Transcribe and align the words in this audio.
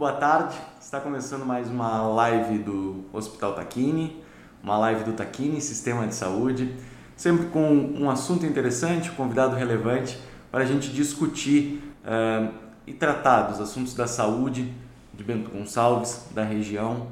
boa 0.00 0.14
tarde. 0.14 0.56
Está 0.80 0.98
começando 0.98 1.44
mais 1.44 1.68
uma 1.68 2.00
live 2.08 2.56
do 2.60 3.04
Hospital 3.12 3.52
Taquini, 3.52 4.24
uma 4.62 4.78
live 4.78 5.04
do 5.04 5.12
Taquini, 5.12 5.60
Sistema 5.60 6.06
de 6.06 6.14
Saúde, 6.14 6.74
sempre 7.14 7.48
com 7.48 7.70
um 7.70 8.08
assunto 8.08 8.46
interessante, 8.46 9.10
um 9.10 9.14
convidado 9.14 9.54
relevante 9.54 10.18
para 10.50 10.62
a 10.62 10.64
gente 10.64 10.88
discutir 10.88 11.82
uh, 12.02 12.50
e 12.86 12.94
tratar 12.94 13.42
dos 13.42 13.60
assuntos 13.60 13.92
da 13.92 14.06
saúde 14.06 14.72
de 15.12 15.22
Bento 15.22 15.50
Gonçalves, 15.50 16.28
da 16.34 16.44
região 16.44 17.08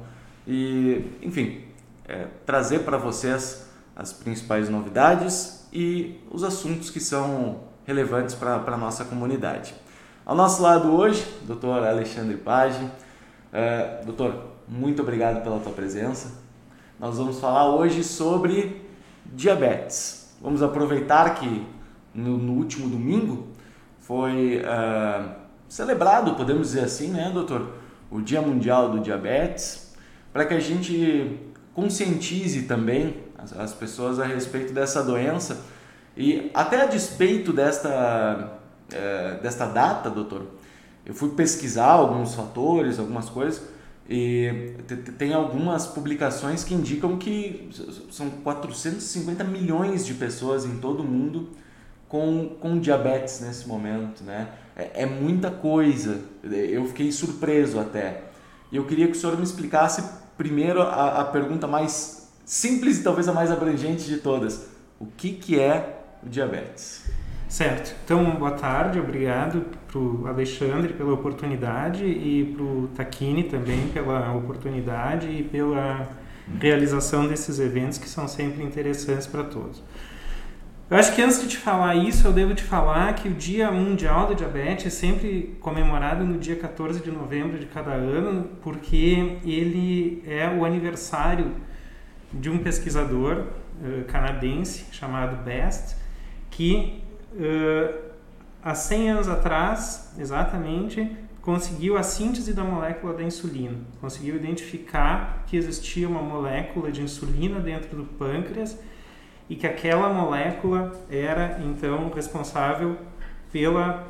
e, 0.47 1.11
enfim, 1.21 1.65
é, 2.07 2.25
trazer 2.43 2.79
para 2.79 2.97
vocês 2.97 3.69
as 3.95 4.11
principais 4.11 4.67
novidades 4.67 5.67
e 5.71 6.19
os 6.31 6.43
assuntos 6.43 6.89
que 6.89 6.99
são 6.99 7.65
relevantes 7.85 8.33
para 8.33 8.55
a 8.55 8.77
nossa 8.77 9.05
comunidade. 9.05 9.75
Ao 10.25 10.35
nosso 10.35 10.61
lado 10.61 10.93
hoje, 10.95 11.25
doutor 11.43 11.83
Alexandre 11.83 12.37
Page. 12.37 12.83
Uh, 12.83 14.05
doutor, 14.05 14.35
muito 14.67 15.01
obrigado 15.01 15.41
pela 15.41 15.59
tua 15.59 15.71
presença. 15.71 16.33
Nós 16.99 17.17
vamos 17.17 17.39
falar 17.39 17.73
hoje 17.73 18.03
sobre 18.03 18.85
diabetes. 19.25 20.35
Vamos 20.39 20.61
aproveitar 20.61 21.33
que 21.35 21.65
no, 22.13 22.37
no 22.37 22.53
último 22.53 22.87
domingo 22.89 23.47
foi 23.99 24.61
uh, 24.61 25.29
celebrado, 25.67 26.35
podemos 26.35 26.67
dizer 26.67 26.81
assim, 26.81 27.07
né, 27.07 27.31
doutor, 27.33 27.73
o 28.11 28.21
Dia 28.21 28.41
Mundial 28.41 28.91
do 28.91 28.99
Diabetes, 28.99 29.95
para 30.31 30.45
que 30.45 30.53
a 30.53 30.59
gente 30.59 31.39
conscientize 31.73 32.63
também 32.63 33.23
as, 33.37 33.57
as 33.57 33.73
pessoas 33.73 34.19
a 34.19 34.25
respeito 34.25 34.73
dessa 34.73 35.01
doença 35.01 35.65
e 36.15 36.51
até 36.53 36.81
a 36.81 36.85
despeito 36.85 37.53
desta 37.53 38.58
é, 38.93 39.39
desta 39.41 39.65
data, 39.65 40.09
doutor, 40.09 40.45
eu 41.05 41.13
fui 41.13 41.29
pesquisar 41.29 41.91
alguns 41.91 42.35
fatores, 42.35 42.99
algumas 42.99 43.29
coisas, 43.29 43.61
e 44.07 44.75
tem 45.17 45.33
algumas 45.33 45.85
publicações 45.85 46.63
que 46.63 46.73
indicam 46.73 47.17
que 47.17 47.69
são 48.09 48.29
450 48.29 49.43
milhões 49.43 50.05
de 50.05 50.15
pessoas 50.15 50.65
em 50.65 50.77
todo 50.77 51.01
o 51.01 51.03
mundo 51.03 51.49
com, 52.07 52.57
com 52.59 52.79
diabetes 52.79 53.39
nesse 53.39 53.67
momento, 53.67 54.23
né? 54.23 54.49
É, 54.75 55.03
é 55.03 55.05
muita 55.05 55.51
coisa. 55.51 56.21
Eu 56.43 56.87
fiquei 56.87 57.11
surpreso 57.11 57.79
até. 57.79 58.23
E 58.71 58.77
eu 58.77 58.85
queria 58.85 59.05
que 59.05 59.11
o 59.11 59.15
senhor 59.15 59.37
me 59.37 59.43
explicasse 59.43 60.03
primeiro 60.35 60.81
a, 60.81 61.21
a 61.21 61.25
pergunta 61.25 61.67
mais 61.67 62.31
simples 62.43 62.99
e 62.99 63.03
talvez 63.03 63.27
a 63.27 63.33
mais 63.33 63.51
abrangente 63.51 64.05
de 64.05 64.17
todas. 64.17 64.67
O 64.99 65.05
que, 65.05 65.33
que 65.33 65.59
é 65.59 66.01
o 66.23 66.29
diabetes? 66.29 67.03
Certo. 67.49 67.95
Então, 68.05 68.35
boa 68.35 68.51
tarde, 68.51 68.99
obrigado 68.99 69.65
para 69.87 69.97
o 69.97 70.27
Alexandre 70.27 70.93
pela 70.93 71.11
oportunidade 71.11 72.05
e 72.05 72.53
para 72.55 72.63
o 72.63 72.87
Taquini 72.95 73.43
também 73.43 73.87
pela 73.87 74.31
oportunidade 74.33 75.27
e 75.27 75.43
pela 75.43 76.07
realização 76.61 77.27
desses 77.27 77.59
eventos 77.59 77.97
que 77.97 78.07
são 78.07 78.27
sempre 78.27 78.63
interessantes 78.63 79.25
para 79.25 79.43
todos. 79.43 79.81
Eu 80.91 80.97
acho 80.97 81.15
que 81.15 81.23
antes 81.23 81.41
de 81.41 81.47
te 81.47 81.57
falar 81.57 81.95
isso, 81.95 82.27
eu 82.27 82.31
devo 82.31 82.53
te 82.53 82.63
falar 82.63 83.15
que 83.15 83.27
o 83.27 83.33
Dia 83.33 83.71
Mundial 83.71 84.27
do 84.27 84.35
Diabetes 84.35 84.85
é 84.85 84.89
sempre 84.91 85.57
comemorado 85.59 86.23
no 86.23 86.37
dia 86.37 86.55
14 86.55 87.01
de 87.01 87.09
novembro 87.09 87.57
de 87.57 87.65
cada 87.65 87.93
ano, 87.93 88.47
porque 88.61 89.39
ele 89.43 90.23
é 90.27 90.47
o 90.47 90.63
aniversário 90.63 91.51
de 92.31 92.47
um 92.47 92.59
pesquisador 92.59 93.47
uh, 93.81 94.03
canadense 94.05 94.85
chamado 94.91 95.43
Best, 95.43 95.95
que 96.51 97.08
uh, 97.33 98.09
há 98.63 98.75
100 98.75 99.11
anos 99.11 99.27
atrás, 99.27 100.13
exatamente, 100.17 101.15
conseguiu 101.41 101.97
a 101.97 102.03
síntese 102.03 102.53
da 102.53 102.63
molécula 102.63 103.13
da 103.13 103.23
insulina. 103.23 103.77
Conseguiu 103.99 104.35
identificar 104.35 105.43
que 105.47 105.57
existia 105.57 106.07
uma 106.07 106.21
molécula 106.21 106.91
de 106.91 107.01
insulina 107.01 107.59
dentro 107.59 107.97
do 107.97 108.03
pâncreas 108.03 108.77
e 109.49 109.55
que 109.55 109.65
aquela 109.65 110.09
molécula 110.09 110.93
era 111.09 111.59
então 111.63 112.11
responsável 112.13 112.97
pela 113.51 114.07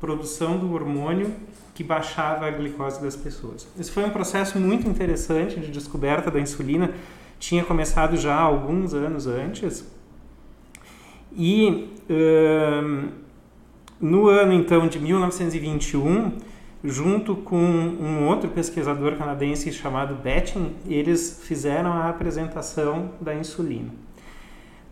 produção 0.00 0.58
do 0.58 0.72
hormônio 0.72 1.32
que 1.74 1.84
baixava 1.84 2.46
a 2.46 2.50
glicose 2.50 3.00
das 3.00 3.14
pessoas. 3.14 3.68
Esse 3.78 3.90
foi 3.90 4.04
um 4.04 4.10
processo 4.10 4.58
muito 4.58 4.88
interessante 4.88 5.60
de 5.60 5.70
descoberta 5.70 6.30
da 6.30 6.40
insulina, 6.40 6.90
tinha 7.38 7.64
começado 7.64 8.16
já 8.16 8.34
alguns 8.34 8.92
anos 8.92 9.26
antes 9.26 9.84
e 11.36 11.88
no 14.00 14.28
ano 14.28 14.52
então 14.52 14.88
de 14.88 14.98
1921, 14.98 16.32
junto 16.82 17.36
com 17.36 17.56
um 17.56 18.26
outro 18.26 18.48
pesquisador 18.48 19.16
canadense 19.16 19.70
chamado 19.72 20.14
Betting, 20.14 20.72
eles 20.88 21.42
fizeram 21.44 21.92
a 21.92 22.08
apresentação 22.08 23.10
da 23.20 23.34
insulina. 23.34 23.90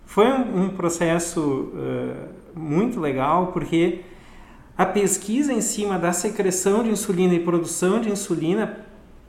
Foi 0.04 0.26
um, 0.26 0.64
um 0.64 0.68
processo 0.70 1.40
uh, 1.40 2.58
muito 2.58 3.00
legal 3.00 3.48
porque 3.48 4.00
a 4.76 4.86
pesquisa 4.86 5.52
em 5.52 5.60
cima 5.60 5.98
da 5.98 6.12
secreção 6.12 6.82
de 6.82 6.90
insulina 6.90 7.34
e 7.34 7.40
produção 7.40 8.00
de 8.00 8.10
insulina 8.10 8.78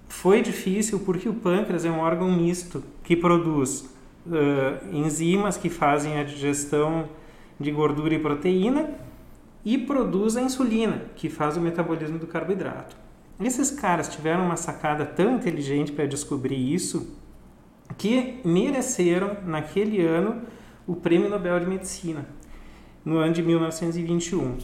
foi 0.07 0.41
difícil 0.41 0.99
porque 0.99 1.27
o 1.27 1.33
pâncreas 1.33 1.85
é 1.85 1.91
um 1.91 1.99
órgão 1.99 2.31
misto 2.31 2.83
que 3.03 3.15
produz 3.15 3.89
uh, 4.25 4.95
enzimas 4.95 5.57
que 5.57 5.69
fazem 5.69 6.19
a 6.19 6.23
digestão 6.23 7.09
de 7.59 7.71
gordura 7.71 8.13
e 8.13 8.19
proteína 8.19 8.89
e 9.65 9.77
produz 9.77 10.37
a 10.37 10.41
insulina, 10.41 11.03
que 11.15 11.29
faz 11.29 11.57
o 11.57 11.61
metabolismo 11.61 12.17
do 12.17 12.27
carboidrato. 12.27 12.95
Esses 13.41 13.71
caras 13.71 14.09
tiveram 14.09 14.45
uma 14.45 14.55
sacada 14.55 15.05
tão 15.05 15.35
inteligente 15.35 15.91
para 15.91 16.05
descobrir 16.05 16.57
isso 16.57 17.15
que 17.97 18.39
mereceram, 18.43 19.37
naquele 19.45 20.01
ano, 20.01 20.41
o 20.85 20.95
Prêmio 20.95 21.29
Nobel 21.29 21.59
de 21.59 21.65
Medicina, 21.65 22.25
no 23.03 23.17
ano 23.17 23.33
de 23.33 23.41
1921. 23.41 24.57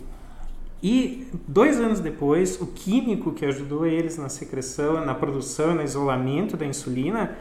E 0.83 1.27
dois 1.47 1.79
anos 1.79 1.99
depois, 1.99 2.59
o 2.61 2.67
químico 2.67 3.31
que 3.31 3.45
ajudou 3.45 3.85
eles 3.85 4.17
na 4.17 4.29
secreção, 4.29 5.03
na 5.05 5.15
produção, 5.15 5.73
no 5.73 5.81
isolamento 5.81 6.55
da 6.55 6.65
insulina, 6.65 7.35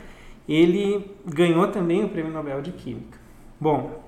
ele 0.49 1.17
ganhou 1.27 1.69
também 1.69 2.05
o 2.05 2.09
Prêmio 2.09 2.33
Nobel 2.33 2.61
de 2.61 2.73
Química. 2.73 3.19
Bom, 3.61 4.03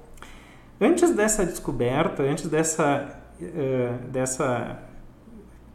antes 0.80 1.14
dessa 1.14 1.44
descoberta, 1.44 2.22
antes 2.22 2.48
dessa, 2.48 3.20
uh, 3.40 4.08
dessa 4.08 4.82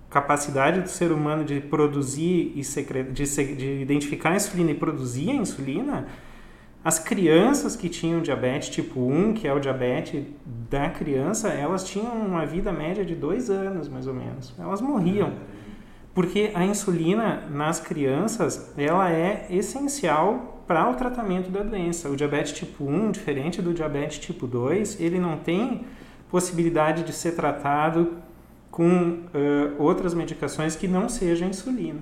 capacidade 0.10 0.82
do 0.82 0.90
ser 0.90 1.12
humano 1.12 1.44
de 1.44 1.62
produzir 1.62 2.52
e 2.56 2.64
secre... 2.64 3.04
de, 3.04 3.24
de 3.56 3.82
identificar 3.82 4.32
a 4.32 4.36
insulina 4.36 4.72
e 4.72 4.76
produzir 4.76 5.32
a 5.32 5.36
insulina, 5.36 6.08
as 6.84 6.98
crianças 6.98 7.76
que 7.76 7.88
tinham 7.88 8.22
diabetes 8.22 8.70
tipo 8.70 9.00
1, 9.00 9.36
que 9.36 9.48
é 9.48 9.54
o 9.54 9.60
diabetes 9.60 10.26
da 10.70 10.90
criança, 10.90 11.50
elas 11.50 11.84
tinham 11.84 12.12
uma 12.12 12.46
vida 12.46 12.72
média 12.72 13.06
de 13.06 13.16
dois 13.16 13.50
anos, 13.50 13.88
mais 13.88 14.08
ou 14.08 14.14
menos. 14.14 14.54
Elas 14.60 14.82
morriam. 14.82 15.34
Porque 16.14 16.52
a 16.54 16.66
insulina 16.66 17.48
nas 17.50 17.80
crianças, 17.80 18.74
ela 18.78 19.12
é 19.12 19.48
essencial 19.50 20.64
para 20.68 20.90
o 20.90 20.96
tratamento 20.96 21.50
da 21.50 21.64
doença. 21.64 22.10
O 22.10 22.16
diabetes 22.16 22.54
tipo 22.54 22.84
1, 22.84 23.12
diferente 23.12 23.62
do 23.62 23.74
diabetes 23.74 24.20
tipo 24.20 24.46
2, 24.46 25.00
ele 25.00 25.20
não 25.20 25.38
tem 25.38 25.86
possibilidade 26.30 27.04
de 27.04 27.14
ser 27.14 27.34
tratado 27.34 28.18
com 28.70 28.88
uh, 28.90 29.76
outras 29.78 30.14
medicações 30.14 30.76
que 30.76 30.88
não 30.88 31.10
sejam 31.10 31.50
insulina. 31.50 32.00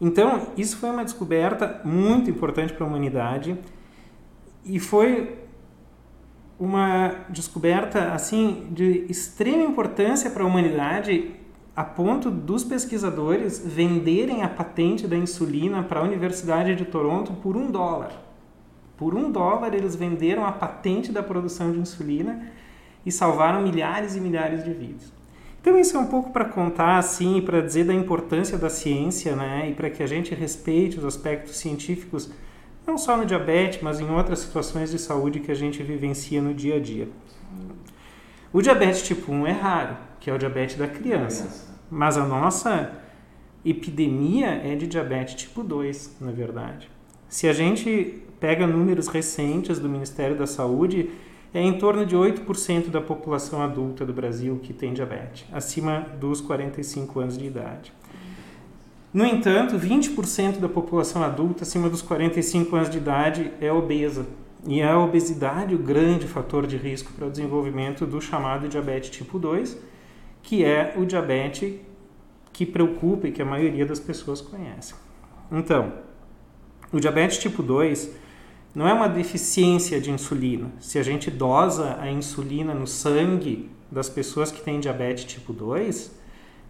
Então, 0.00 0.48
isso 0.56 0.78
foi 0.78 0.90
uma 0.90 1.04
descoberta 1.04 1.80
muito 1.84 2.30
importante 2.30 2.72
para 2.72 2.84
a 2.84 2.88
humanidade 2.88 3.58
e 4.64 4.78
foi 4.78 5.36
uma 6.58 7.26
descoberta 7.28 8.12
assim 8.12 8.68
de 8.70 9.04
extrema 9.08 9.62
importância 9.62 10.30
para 10.30 10.42
a 10.42 10.46
humanidade 10.46 11.32
a 11.78 11.84
ponto 11.84 12.28
dos 12.28 12.64
pesquisadores 12.64 13.62
venderem 13.64 14.42
a 14.42 14.48
patente 14.48 15.06
da 15.06 15.16
insulina 15.16 15.80
para 15.80 16.00
a 16.00 16.02
Universidade 16.02 16.74
de 16.74 16.84
Toronto 16.84 17.34
por 17.34 17.56
um 17.56 17.70
dólar. 17.70 18.10
Por 18.96 19.14
um 19.14 19.30
dólar, 19.30 19.72
eles 19.72 19.94
venderam 19.94 20.44
a 20.44 20.50
patente 20.50 21.12
da 21.12 21.22
produção 21.22 21.70
de 21.70 21.78
insulina 21.78 22.50
e 23.06 23.12
salvaram 23.12 23.62
milhares 23.62 24.16
e 24.16 24.20
milhares 24.20 24.64
de 24.64 24.72
vidas. 24.72 25.12
Então, 25.60 25.78
isso 25.78 25.96
é 25.96 26.00
um 26.00 26.08
pouco 26.08 26.32
para 26.32 26.46
contar, 26.46 26.98
assim, 26.98 27.40
para 27.40 27.60
dizer 27.60 27.84
da 27.84 27.94
importância 27.94 28.58
da 28.58 28.68
ciência, 28.68 29.36
né, 29.36 29.70
e 29.70 29.72
para 29.72 29.88
que 29.88 30.02
a 30.02 30.06
gente 30.08 30.34
respeite 30.34 30.98
os 30.98 31.04
aspectos 31.04 31.58
científicos, 31.58 32.28
não 32.84 32.98
só 32.98 33.16
no 33.16 33.24
diabetes, 33.24 33.80
mas 33.82 34.00
em 34.00 34.10
outras 34.10 34.40
situações 34.40 34.90
de 34.90 34.98
saúde 34.98 35.38
que 35.38 35.52
a 35.52 35.54
gente 35.54 35.80
vivencia 35.84 36.42
no 36.42 36.52
dia 36.52 36.74
a 36.74 36.80
dia. 36.80 37.08
O 38.52 38.60
diabetes 38.60 39.02
tipo 39.02 39.30
1 39.30 39.46
é 39.46 39.52
raro, 39.52 39.96
que 40.18 40.28
é 40.28 40.34
o 40.34 40.38
diabetes 40.38 40.74
da 40.74 40.88
criança. 40.88 41.67
Mas 41.90 42.16
a 42.16 42.24
nossa 42.24 42.92
epidemia 43.64 44.48
é 44.48 44.74
de 44.74 44.86
diabetes 44.86 45.34
tipo 45.34 45.62
2, 45.62 46.16
na 46.20 46.30
verdade. 46.30 46.90
Se 47.28 47.46
a 47.48 47.52
gente 47.52 48.22
pega 48.40 48.66
números 48.66 49.08
recentes 49.08 49.78
do 49.78 49.88
Ministério 49.88 50.36
da 50.36 50.46
Saúde, 50.46 51.10
é 51.52 51.60
em 51.60 51.78
torno 51.78 52.04
de 52.04 52.16
8% 52.16 52.88
da 52.88 53.00
população 53.00 53.62
adulta 53.62 54.04
do 54.04 54.12
Brasil 54.12 54.60
que 54.62 54.72
tem 54.72 54.92
diabetes, 54.92 55.46
acima 55.52 56.06
dos 56.20 56.40
45 56.40 57.20
anos 57.20 57.38
de 57.38 57.46
idade. 57.46 57.92
No 59.12 59.24
entanto, 59.24 59.78
20% 59.78 60.58
da 60.58 60.68
população 60.68 61.22
adulta 61.22 61.62
acima 61.62 61.88
dos 61.88 62.02
45 62.02 62.76
anos 62.76 62.90
de 62.90 62.98
idade 62.98 63.50
é 63.60 63.72
obesa. 63.72 64.26
E 64.66 64.80
é 64.80 64.88
a 64.88 64.98
obesidade 64.98 65.74
o 65.74 65.78
grande 65.78 66.26
fator 66.26 66.66
de 66.66 66.76
risco 66.76 67.12
para 67.12 67.26
o 67.26 67.30
desenvolvimento 67.30 68.04
do 68.04 68.20
chamado 68.20 68.68
diabetes 68.68 69.10
tipo 69.10 69.38
2, 69.38 69.78
que 70.48 70.64
é 70.64 70.94
o 70.96 71.04
diabetes 71.04 71.74
que 72.54 72.64
preocupa 72.64 73.28
e 73.28 73.32
que 73.32 73.42
a 73.42 73.44
maioria 73.44 73.84
das 73.84 74.00
pessoas 74.00 74.40
conhece. 74.40 74.94
Então, 75.52 75.92
o 76.90 76.98
diabetes 76.98 77.36
tipo 77.36 77.62
2 77.62 78.16
não 78.74 78.88
é 78.88 78.94
uma 78.94 79.10
deficiência 79.10 80.00
de 80.00 80.10
insulina. 80.10 80.72
Se 80.80 80.98
a 80.98 81.02
gente 81.02 81.30
dosa 81.30 81.98
a 82.00 82.10
insulina 82.10 82.72
no 82.72 82.86
sangue 82.86 83.70
das 83.92 84.08
pessoas 84.08 84.50
que 84.50 84.62
têm 84.62 84.80
diabetes 84.80 85.26
tipo 85.26 85.52
2, 85.52 86.18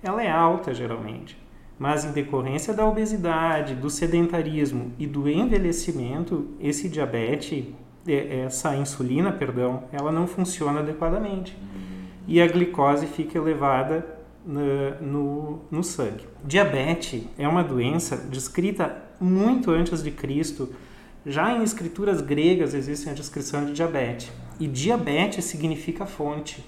ela 0.03 0.25
é 0.25 0.29
alta 0.29 0.75
geralmente. 0.75 1.41
Mas 1.79 2.05
em 2.05 2.11
decorrência 2.11 2.75
da 2.75 2.85
obesidade, 2.85 3.77
do 3.77 3.89
sedentarismo 3.89 4.93
e 4.99 5.07
do 5.07 5.29
envelhecimento, 5.29 6.49
esse 6.59 6.89
diabetes, 6.89 7.65
é, 8.09 8.41
essa 8.41 8.75
insulina, 8.75 9.31
perdão, 9.31 9.85
ela 9.93 10.11
não 10.11 10.27
funciona 10.27 10.81
adequadamente. 10.81 11.57
E 12.29 12.43
a 12.43 12.47
glicose 12.47 13.07
fica 13.07 13.39
elevada 13.39 14.07
no, 14.45 15.01
no, 15.01 15.61
no 15.71 15.83
sangue. 15.83 16.27
Diabetes 16.45 17.25
é 17.39 17.49
uma 17.49 17.65
doença 17.65 18.19
descrita 18.19 19.03
muito 19.19 19.71
antes 19.71 20.03
de 20.03 20.11
Cristo. 20.11 20.73
Já 21.25 21.57
em 21.57 21.63
escrituras 21.63 22.21
gregas 22.21 22.75
existe 22.75 23.09
a 23.09 23.15
descrição 23.15 23.65
de 23.65 23.73
diabetes. 23.73 24.31
E 24.61 24.67
diabetes 24.67 25.47
significa 25.47 26.05
fonte. 26.05 26.63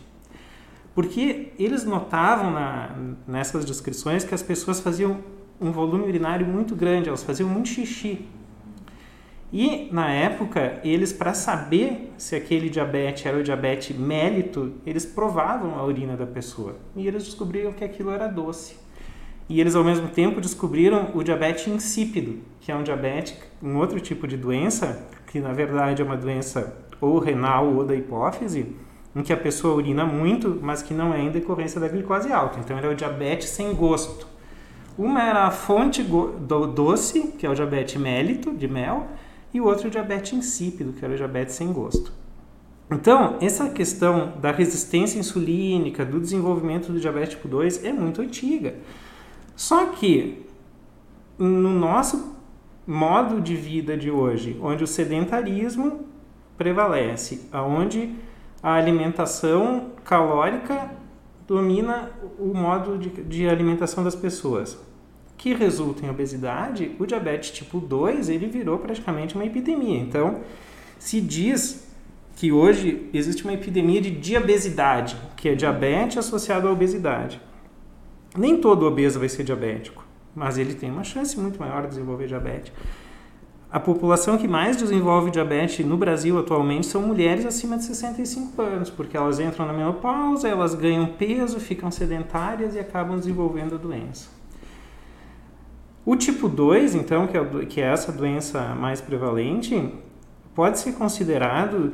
Porque 0.94 1.52
eles 1.58 1.84
notavam 1.84 2.50
na, 2.50 2.96
nessas 3.28 3.64
descrições 3.66 4.24
que 4.24 4.34
as 4.34 4.42
pessoas 4.42 4.80
faziam 4.80 5.18
um 5.60 5.70
volume 5.70 6.04
urinário 6.04 6.46
muito 6.46 6.74
grande, 6.74 7.08
elas 7.08 7.22
faziam 7.22 7.48
muito 7.48 7.68
xixi. 7.68 8.26
E 9.52 9.88
na 9.90 10.08
época, 10.10 10.80
eles 10.84 11.12
para 11.12 11.34
saber 11.34 12.12
se 12.16 12.36
aquele 12.36 12.68
diabetes 12.68 13.26
era 13.26 13.36
o 13.36 13.42
diabetes 13.42 13.96
mélito, 13.96 14.74
eles 14.86 15.04
provavam 15.04 15.76
a 15.76 15.84
urina 15.84 16.16
da 16.16 16.26
pessoa 16.26 16.76
e 16.94 17.06
eles 17.06 17.24
descobriram 17.24 17.72
que 17.72 17.82
aquilo 17.82 18.10
era 18.10 18.28
doce. 18.28 18.76
E 19.48 19.60
eles 19.60 19.74
ao 19.74 19.82
mesmo 19.82 20.06
tempo 20.08 20.40
descobriram 20.40 21.10
o 21.14 21.24
diabetes 21.24 21.66
insípido, 21.66 22.38
que 22.60 22.70
é 22.70 22.76
um 22.76 22.84
diabetes, 22.84 23.36
um 23.60 23.76
outro 23.78 23.98
tipo 23.98 24.28
de 24.28 24.36
doença, 24.36 25.04
que 25.26 25.40
na 25.40 25.52
verdade 25.52 26.00
é 26.00 26.04
uma 26.04 26.16
doença 26.16 26.76
ou 27.00 27.18
renal 27.18 27.74
ou 27.74 27.84
da 27.84 27.96
hipófise, 27.96 28.76
em 29.16 29.22
que 29.22 29.32
a 29.32 29.36
pessoa 29.36 29.74
urina 29.74 30.04
muito, 30.04 30.60
mas 30.62 30.82
que 30.82 30.94
não 30.94 31.12
é 31.12 31.20
em 31.20 31.30
decorrência 31.30 31.80
da 31.80 31.88
glicose 31.88 32.32
alta. 32.32 32.60
Então, 32.60 32.78
ele 32.78 32.86
é 32.86 32.90
o 32.90 32.94
diabetes 32.94 33.48
sem 33.48 33.74
gosto. 33.74 34.28
Uma 34.96 35.22
era 35.22 35.46
a 35.46 35.50
fonte 35.50 36.02
do 36.02 36.66
doce, 36.68 37.32
que 37.36 37.44
é 37.44 37.50
o 37.50 37.54
diabetes 37.54 38.00
mélito, 38.00 38.54
de 38.54 38.68
mel, 38.68 39.08
e 39.52 39.60
o 39.60 39.64
outro 39.64 39.88
o 39.88 39.90
diabetes 39.90 40.32
insípido, 40.32 40.92
que 40.92 41.04
era 41.04 41.14
o 41.14 41.16
diabetes 41.16 41.54
sem 41.54 41.72
gosto. 41.72 42.12
Então, 42.90 43.36
essa 43.40 43.68
questão 43.68 44.32
da 44.40 44.50
resistência 44.50 45.18
insulínica, 45.18 46.04
do 46.04 46.20
desenvolvimento 46.20 46.92
do 46.92 47.00
diabetes 47.00 47.34
tipo 47.34 47.46
2 47.46 47.84
é 47.84 47.92
muito 47.92 48.20
antiga. 48.20 48.74
Só 49.54 49.86
que 49.86 50.46
no 51.38 51.70
nosso 51.70 52.36
modo 52.86 53.40
de 53.40 53.54
vida 53.54 53.96
de 53.96 54.10
hoje, 54.10 54.58
onde 54.60 54.82
o 54.82 54.86
sedentarismo 54.86 56.06
prevalece, 56.58 57.48
aonde 57.52 58.14
a 58.62 58.74
alimentação 58.74 59.92
calórica 60.04 60.90
domina 61.46 62.10
o 62.38 62.52
modo 62.52 62.98
de, 62.98 63.08
de, 63.08 63.48
alimentação 63.48 64.04
das 64.04 64.14
pessoas, 64.14 64.78
que 65.40 65.54
resulta 65.54 66.04
em 66.04 66.10
obesidade, 66.10 66.94
o 66.98 67.06
diabetes 67.06 67.50
tipo 67.50 67.80
2 67.80 68.28
ele 68.28 68.46
virou 68.46 68.78
praticamente 68.78 69.34
uma 69.34 69.46
epidemia. 69.46 69.98
Então, 69.98 70.42
se 70.98 71.18
diz 71.18 71.88
que 72.36 72.52
hoje 72.52 73.08
existe 73.14 73.44
uma 73.44 73.54
epidemia 73.54 74.02
de 74.02 74.10
diabesidade, 74.10 75.16
que 75.38 75.48
é 75.48 75.54
diabetes 75.54 76.18
associado 76.18 76.68
à 76.68 76.70
obesidade. 76.70 77.40
Nem 78.36 78.58
todo 78.58 78.84
obeso 78.84 79.18
vai 79.18 79.30
ser 79.30 79.42
diabético, 79.42 80.04
mas 80.34 80.58
ele 80.58 80.74
tem 80.74 80.90
uma 80.90 81.04
chance 81.04 81.40
muito 81.40 81.58
maior 81.58 81.84
de 81.84 81.88
desenvolver 81.88 82.26
diabetes. 82.26 82.70
A 83.72 83.80
população 83.80 84.36
que 84.36 84.46
mais 84.46 84.76
desenvolve 84.76 85.30
diabetes 85.30 85.86
no 85.86 85.96
Brasil 85.96 86.38
atualmente 86.38 86.86
são 86.86 87.00
mulheres 87.00 87.46
acima 87.46 87.78
de 87.78 87.84
65 87.84 88.60
anos, 88.60 88.90
porque 88.90 89.16
elas 89.16 89.40
entram 89.40 89.66
na 89.66 89.72
menopausa, 89.72 90.46
elas 90.46 90.74
ganham 90.74 91.06
peso, 91.06 91.58
ficam 91.58 91.90
sedentárias 91.90 92.74
e 92.74 92.78
acabam 92.78 93.18
desenvolvendo 93.18 93.76
a 93.76 93.78
doença. 93.78 94.39
O 96.10 96.16
tipo 96.16 96.48
2, 96.48 96.96
então, 96.96 97.28
que 97.28 97.36
é, 97.36 97.44
que 97.66 97.80
é 97.80 97.84
essa 97.84 98.10
doença 98.10 98.74
mais 98.74 99.00
prevalente, 99.00 99.94
pode 100.56 100.80
ser 100.80 100.94
considerado 100.94 101.92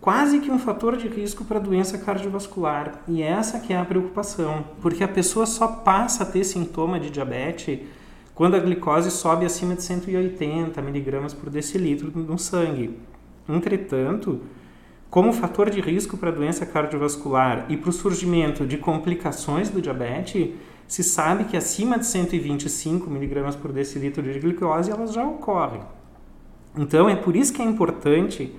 quase 0.00 0.38
que 0.38 0.52
um 0.52 0.58
fator 0.60 0.96
de 0.96 1.08
risco 1.08 1.44
para 1.44 1.58
doença 1.58 1.98
cardiovascular. 1.98 3.02
E 3.08 3.20
essa 3.20 3.58
que 3.58 3.72
é 3.72 3.76
a 3.76 3.84
preocupação, 3.84 4.66
porque 4.80 5.02
a 5.02 5.08
pessoa 5.08 5.46
só 5.46 5.66
passa 5.66 6.22
a 6.22 6.26
ter 6.26 6.44
sintoma 6.44 7.00
de 7.00 7.10
diabetes 7.10 7.80
quando 8.36 8.54
a 8.54 8.60
glicose 8.60 9.10
sobe 9.10 9.44
acima 9.44 9.74
de 9.74 9.82
180 9.82 10.80
miligramas 10.80 11.34
por 11.34 11.50
decilitro 11.50 12.12
no 12.14 12.38
sangue. 12.38 13.00
Entretanto, 13.48 14.42
como 15.10 15.32
fator 15.32 15.70
de 15.70 15.80
risco 15.80 16.16
para 16.16 16.30
doença 16.30 16.64
cardiovascular 16.64 17.66
e 17.68 17.76
para 17.76 17.90
o 17.90 17.92
surgimento 17.92 18.64
de 18.64 18.78
complicações 18.78 19.70
do 19.70 19.82
diabetes, 19.82 20.50
se 20.90 21.04
sabe 21.04 21.44
que 21.44 21.56
acima 21.56 21.96
de 21.96 22.06
125 22.06 23.08
miligramas 23.08 23.54
por 23.54 23.70
decilitro 23.70 24.24
de 24.24 24.40
glicose 24.40 24.90
elas 24.90 25.12
já 25.12 25.24
ocorrem. 25.24 25.82
Então 26.76 27.08
é 27.08 27.14
por 27.14 27.36
isso 27.36 27.52
que 27.52 27.62
é 27.62 27.64
importante 27.64 28.52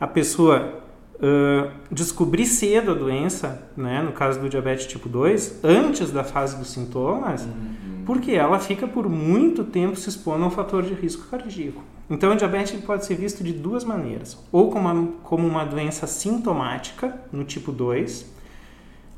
a 0.00 0.06
pessoa 0.06 0.80
uh, 1.16 1.70
descobrir 1.92 2.46
cedo 2.46 2.92
a 2.92 2.94
doença, 2.94 3.68
né, 3.76 4.00
no 4.00 4.12
caso 4.12 4.40
do 4.40 4.48
diabetes 4.48 4.86
tipo 4.86 5.06
2, 5.06 5.60
antes 5.62 6.10
da 6.10 6.24
fase 6.24 6.56
dos 6.56 6.70
sintomas, 6.70 7.42
uhum 7.42 7.96
porque 8.06 8.32
ela 8.32 8.60
fica 8.60 8.86
por 8.86 9.08
muito 9.08 9.64
tempo 9.64 9.96
se 9.96 10.08
expondo 10.08 10.44
a 10.44 10.46
um 10.46 10.50
fator 10.50 10.84
de 10.84 10.94
risco 10.94 11.26
cardíaco. 11.28 11.82
Então, 12.08 12.32
o 12.32 12.36
diabetes 12.36 12.80
pode 12.82 13.04
ser 13.04 13.16
visto 13.16 13.42
de 13.42 13.52
duas 13.52 13.84
maneiras: 13.84 14.38
ou 14.52 14.70
como 14.70 14.88
uma, 14.88 15.12
como 15.24 15.46
uma 15.46 15.64
doença 15.64 16.06
sintomática, 16.06 17.20
no 17.32 17.42
tipo 17.42 17.72
2, 17.72 18.35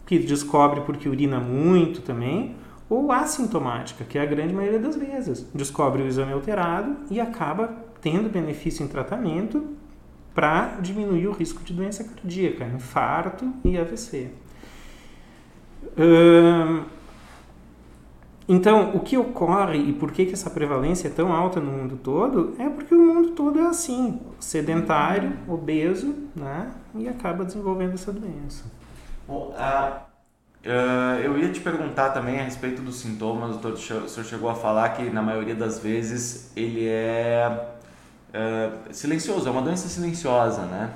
que 0.08 0.18
descobre 0.18 0.80
porque 0.80 1.06
urina 1.06 1.38
muito 1.38 2.00
também, 2.00 2.56
ou 2.88 3.12
assintomática, 3.12 4.04
que 4.04 4.16
é 4.16 4.22
a 4.22 4.24
grande 4.24 4.54
maioria 4.54 4.78
das 4.78 4.96
vezes. 4.96 5.46
Descobre 5.54 6.02
o 6.02 6.06
exame 6.06 6.32
alterado 6.32 6.96
e 7.10 7.20
acaba 7.20 7.68
tendo 8.00 8.30
benefício 8.30 8.82
em 8.82 8.88
tratamento 8.88 9.76
para 10.34 10.78
diminuir 10.80 11.26
o 11.26 11.32
risco 11.32 11.62
de 11.62 11.74
doença 11.74 12.04
cardíaca, 12.04 12.64
infarto 12.64 13.52
e 13.62 13.76
AVC. 13.76 14.30
Hum, 15.98 16.84
então, 18.48 18.96
o 18.96 19.00
que 19.00 19.18
ocorre 19.18 19.76
e 19.76 19.92
por 19.92 20.10
que, 20.10 20.24
que 20.24 20.32
essa 20.32 20.48
prevalência 20.48 21.08
é 21.08 21.10
tão 21.10 21.34
alta 21.34 21.60
no 21.60 21.70
mundo 21.70 22.00
todo 22.02 22.54
é 22.58 22.66
porque 22.66 22.94
o 22.94 23.14
mundo 23.14 23.32
todo 23.32 23.58
é 23.58 23.66
assim, 23.66 24.18
sedentário, 24.40 25.34
obeso, 25.46 26.14
né? 26.34 26.70
E 26.94 27.06
acaba 27.06 27.44
desenvolvendo 27.44 27.92
essa 27.92 28.10
doença. 28.10 28.78
Bom, 29.28 29.54
uh, 29.54 29.96
uh, 30.64 31.20
eu 31.22 31.38
ia 31.38 31.52
te 31.52 31.60
perguntar 31.60 32.10
também 32.10 32.40
a 32.40 32.44
respeito 32.44 32.80
dos 32.80 32.96
sintomas. 32.96 33.62
O 33.62 33.76
senhor 33.76 34.24
chegou 34.24 34.48
a 34.48 34.54
falar 34.54 34.88
que 34.90 35.10
na 35.10 35.20
maioria 35.20 35.54
das 35.54 35.78
vezes 35.78 36.50
ele 36.56 36.88
é 36.88 37.68
uh, 38.30 38.92
silencioso, 38.92 39.46
é 39.46 39.50
uma 39.50 39.60
doença 39.60 39.86
silenciosa, 39.86 40.62
né? 40.62 40.94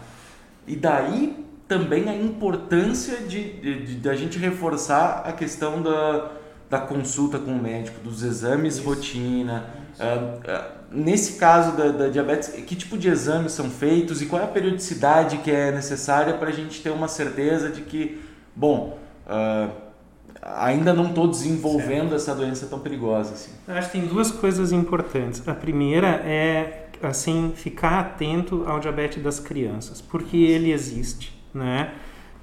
E 0.67 0.75
daí 0.75 1.45
também 1.69 2.09
a 2.09 2.17
importância 2.17 3.19
de, 3.19 3.61
de, 3.61 3.85
de, 3.85 3.95
de 3.97 4.09
a 4.09 4.15
gente 4.15 4.39
reforçar 4.39 5.25
a 5.27 5.33
questão 5.33 5.83
da 5.83 6.31
da 6.73 6.81
consulta 6.81 7.39
com 7.39 7.51
o 7.51 7.63
médico, 7.63 8.01
dos 8.01 8.23
exames 8.23 8.77
Isso. 8.77 8.87
rotina. 8.87 9.67
Uh, 10.01 10.82
nesse 10.93 11.35
caso 11.35 11.77
da, 11.77 11.89
da, 11.89 12.09
diabetes, 12.09 12.49
que 12.49 12.77
tipo 12.77 12.99
de 12.99 13.09
exames 13.09 13.53
são 13.53 13.71
feitos 13.71 14.21
e 14.23 14.27
qual 14.27 14.43
é 14.43 14.45
a 14.45 14.49
periodicidade 14.49 15.39
que 15.39 15.51
é 15.51 15.73
necessária 15.73 16.35
para 16.35 16.49
a 16.49 16.53
gente 16.53 16.83
ter 16.83 16.91
uma 16.91 17.09
certeza 17.09 17.71
de 17.71 17.83
que, 17.83 18.21
bom, 18.55 18.99
uh, 19.27 19.71
ainda 20.43 20.93
não 20.93 21.09
estou 21.09 21.29
desenvolvendo 21.29 22.11
certo. 22.11 22.15
essa 22.15 22.35
doença 22.35 22.67
tão 22.67 22.79
perigosa 22.79 23.35
assim. 23.35 23.53
Eu 23.67 23.75
acho 23.75 23.91
que 23.91 23.99
tem 23.99 24.07
duas 24.07 24.31
coisas 24.31 24.73
importantes. 24.73 25.47
A 25.47 25.55
primeira 25.55 26.09
é 26.09 26.89
assim 27.03 27.53
ficar 27.55 28.01
atento 28.01 28.65
ao 28.67 28.79
diabetes 28.79 29.23
das 29.23 29.41
crianças, 29.41 30.01
porque 30.01 30.37
ele 30.37 30.73
existe, 30.73 31.37
né? 31.53 31.93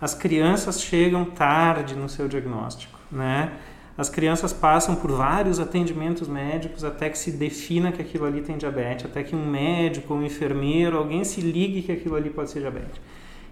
As 0.01 0.13
crianças 0.13 0.81
chegam 0.81 1.25
tarde 1.25 1.95
no 1.95 2.07
seu 2.07 2.27
diagnóstico, 2.27 2.97
né? 3.11 3.51
As 3.99 4.09
crianças 4.09 4.53
passam 4.53 4.95
por 4.95 5.11
vários 5.11 5.59
atendimentos 5.59 6.25
médicos 6.29 6.85
até 6.85 7.09
que 7.09 7.17
se 7.17 7.31
defina 7.31 7.91
que 7.91 8.01
aquilo 8.01 8.23
ali 8.23 8.39
tem 8.41 8.57
diabetes, 8.57 9.05
até 9.05 9.23
que 9.23 9.35
um 9.35 9.45
médico, 9.45 10.13
um 10.13 10.23
enfermeiro, 10.23 10.97
alguém 10.97 11.25
se 11.25 11.41
ligue 11.41 11.81
que 11.81 11.91
aquilo 11.91 12.15
ali 12.15 12.29
pode 12.29 12.49
ser 12.49 12.61
diabetes. 12.61 13.01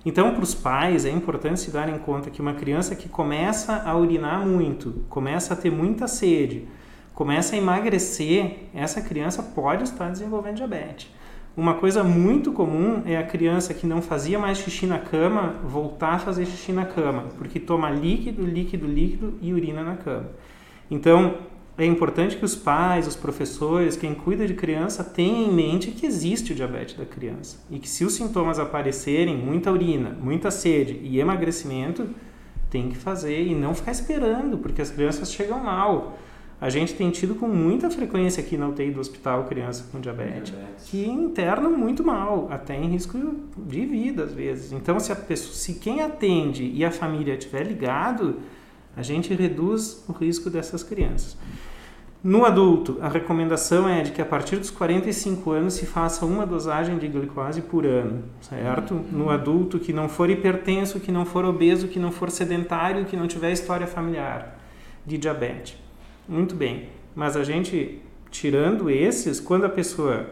Então, 0.05 0.33
para 0.33 0.41
os 0.41 0.55
pais, 0.55 1.03
é 1.03 1.09
importante 1.09 1.59
se 1.59 1.69
dar 1.69 1.89
em 1.89 1.97
conta 1.97 2.29
que 2.29 2.41
uma 2.41 2.53
criança 2.53 2.95
que 2.95 3.09
começa 3.09 3.83
a 3.83 3.93
urinar 3.97 4.47
muito, 4.47 5.03
começa 5.09 5.53
a 5.53 5.57
ter 5.57 5.69
muita 5.69 6.07
sede, 6.07 6.65
começa 7.13 7.53
a 7.53 7.57
emagrecer, 7.57 8.69
essa 8.73 9.01
criança 9.01 9.43
pode 9.43 9.83
estar 9.83 10.09
desenvolvendo 10.09 10.55
diabetes. 10.55 11.09
Uma 11.57 11.73
coisa 11.73 12.03
muito 12.03 12.51
comum 12.51 13.01
é 13.03 13.17
a 13.17 13.23
criança 13.23 13.73
que 13.73 13.87
não 13.87 13.99
fazia 13.99 14.37
mais 14.37 14.59
xixi 14.59 14.85
na 14.85 14.99
cama 14.99 15.55
voltar 15.63 16.13
a 16.13 16.19
fazer 16.19 16.45
xixi 16.45 16.71
na 16.71 16.85
cama, 16.85 17.29
porque 17.35 17.59
toma 17.59 17.89
líquido, 17.89 18.45
líquido, 18.45 18.85
líquido 18.85 19.33
e 19.41 19.51
urina 19.51 19.83
na 19.83 19.95
cama. 19.95 20.29
Então, 20.91 21.37
é 21.75 21.83
importante 21.83 22.37
que 22.37 22.45
os 22.45 22.53
pais, 22.53 23.07
os 23.07 23.15
professores, 23.15 23.97
quem 23.97 24.13
cuida 24.13 24.45
de 24.45 24.53
criança, 24.53 25.03
tenham 25.03 25.49
em 25.49 25.51
mente 25.51 25.89
que 25.89 26.05
existe 26.05 26.51
o 26.51 26.55
diabetes 26.55 26.95
da 26.95 27.05
criança 27.05 27.57
e 27.71 27.79
que 27.79 27.89
se 27.89 28.05
os 28.05 28.13
sintomas 28.13 28.59
aparecerem, 28.59 29.35
muita 29.35 29.71
urina, 29.71 30.15
muita 30.21 30.51
sede 30.51 30.99
e 31.01 31.19
emagrecimento, 31.19 32.07
tem 32.69 32.89
que 32.89 32.97
fazer 32.97 33.47
e 33.47 33.55
não 33.55 33.73
ficar 33.73 33.93
esperando, 33.93 34.59
porque 34.59 34.79
as 34.79 34.91
crianças 34.91 35.33
chegam 35.33 35.59
mal. 35.59 36.19
A 36.59 36.71
gente 36.71 36.95
tem 36.95 37.11
tido 37.11 37.35
com 37.35 37.47
muita 37.47 37.87
frequência 37.89 38.41
aqui 38.41 38.57
na 38.57 38.67
UTI 38.67 38.89
do 38.89 38.99
hospital 38.99 39.43
criança 39.43 39.85
com 39.91 39.99
diabetes, 39.99 40.51
diabetes, 40.51 40.85
que 40.89 41.07
internam 41.07 41.71
muito 41.71 42.03
mal, 42.03 42.47
até 42.49 42.75
em 42.75 42.87
risco 42.87 43.19
de 43.55 43.85
vida 43.85 44.23
às 44.23 44.33
vezes. 44.33 44.71
Então, 44.71 44.99
se, 44.99 45.11
a 45.11 45.15
pessoa, 45.15 45.53
se 45.53 45.75
quem 45.75 46.01
atende 46.01 46.63
e 46.63 46.83
a 46.83 46.89
família 46.89 47.35
estiver 47.35 47.63
ligado, 47.63 48.37
a 48.95 49.03
gente 49.03 49.31
reduz 49.35 50.03
o 50.07 50.11
risco 50.11 50.49
dessas 50.49 50.81
crianças. 50.81 51.37
No 52.23 52.43
adulto, 52.43 52.97
a 52.99 53.07
recomendação 53.07 53.87
é 53.87 54.01
de 54.01 54.11
que 54.11 54.21
a 54.21 54.25
partir 54.25 54.57
dos 54.57 54.71
45 54.71 55.51
anos 55.51 55.75
se 55.75 55.85
faça 55.85 56.25
uma 56.25 56.47
dosagem 56.47 56.97
de 56.97 57.07
glicose 57.07 57.61
por 57.61 57.85
ano, 57.85 58.23
certo? 58.41 58.95
No 59.11 59.29
adulto 59.29 59.77
que 59.77 59.93
não 59.93 60.09
for 60.09 60.27
hipertenso, 60.27 60.99
que 60.99 61.11
não 61.11 61.23
for 61.23 61.45
obeso, 61.45 61.87
que 61.87 61.99
não 61.99 62.11
for 62.11 62.31
sedentário, 62.31 63.05
que 63.05 63.15
não 63.15 63.27
tiver 63.27 63.51
história 63.51 63.85
familiar 63.85 64.59
de 65.05 65.19
diabetes. 65.19 65.86
Muito 66.27 66.55
bem. 66.55 66.89
Mas 67.15 67.37
a 67.37 67.43
gente, 67.43 68.01
tirando 68.29 68.89
esses, 68.89 69.39
quando 69.39 69.65
a 69.65 69.69
pessoa 69.69 70.27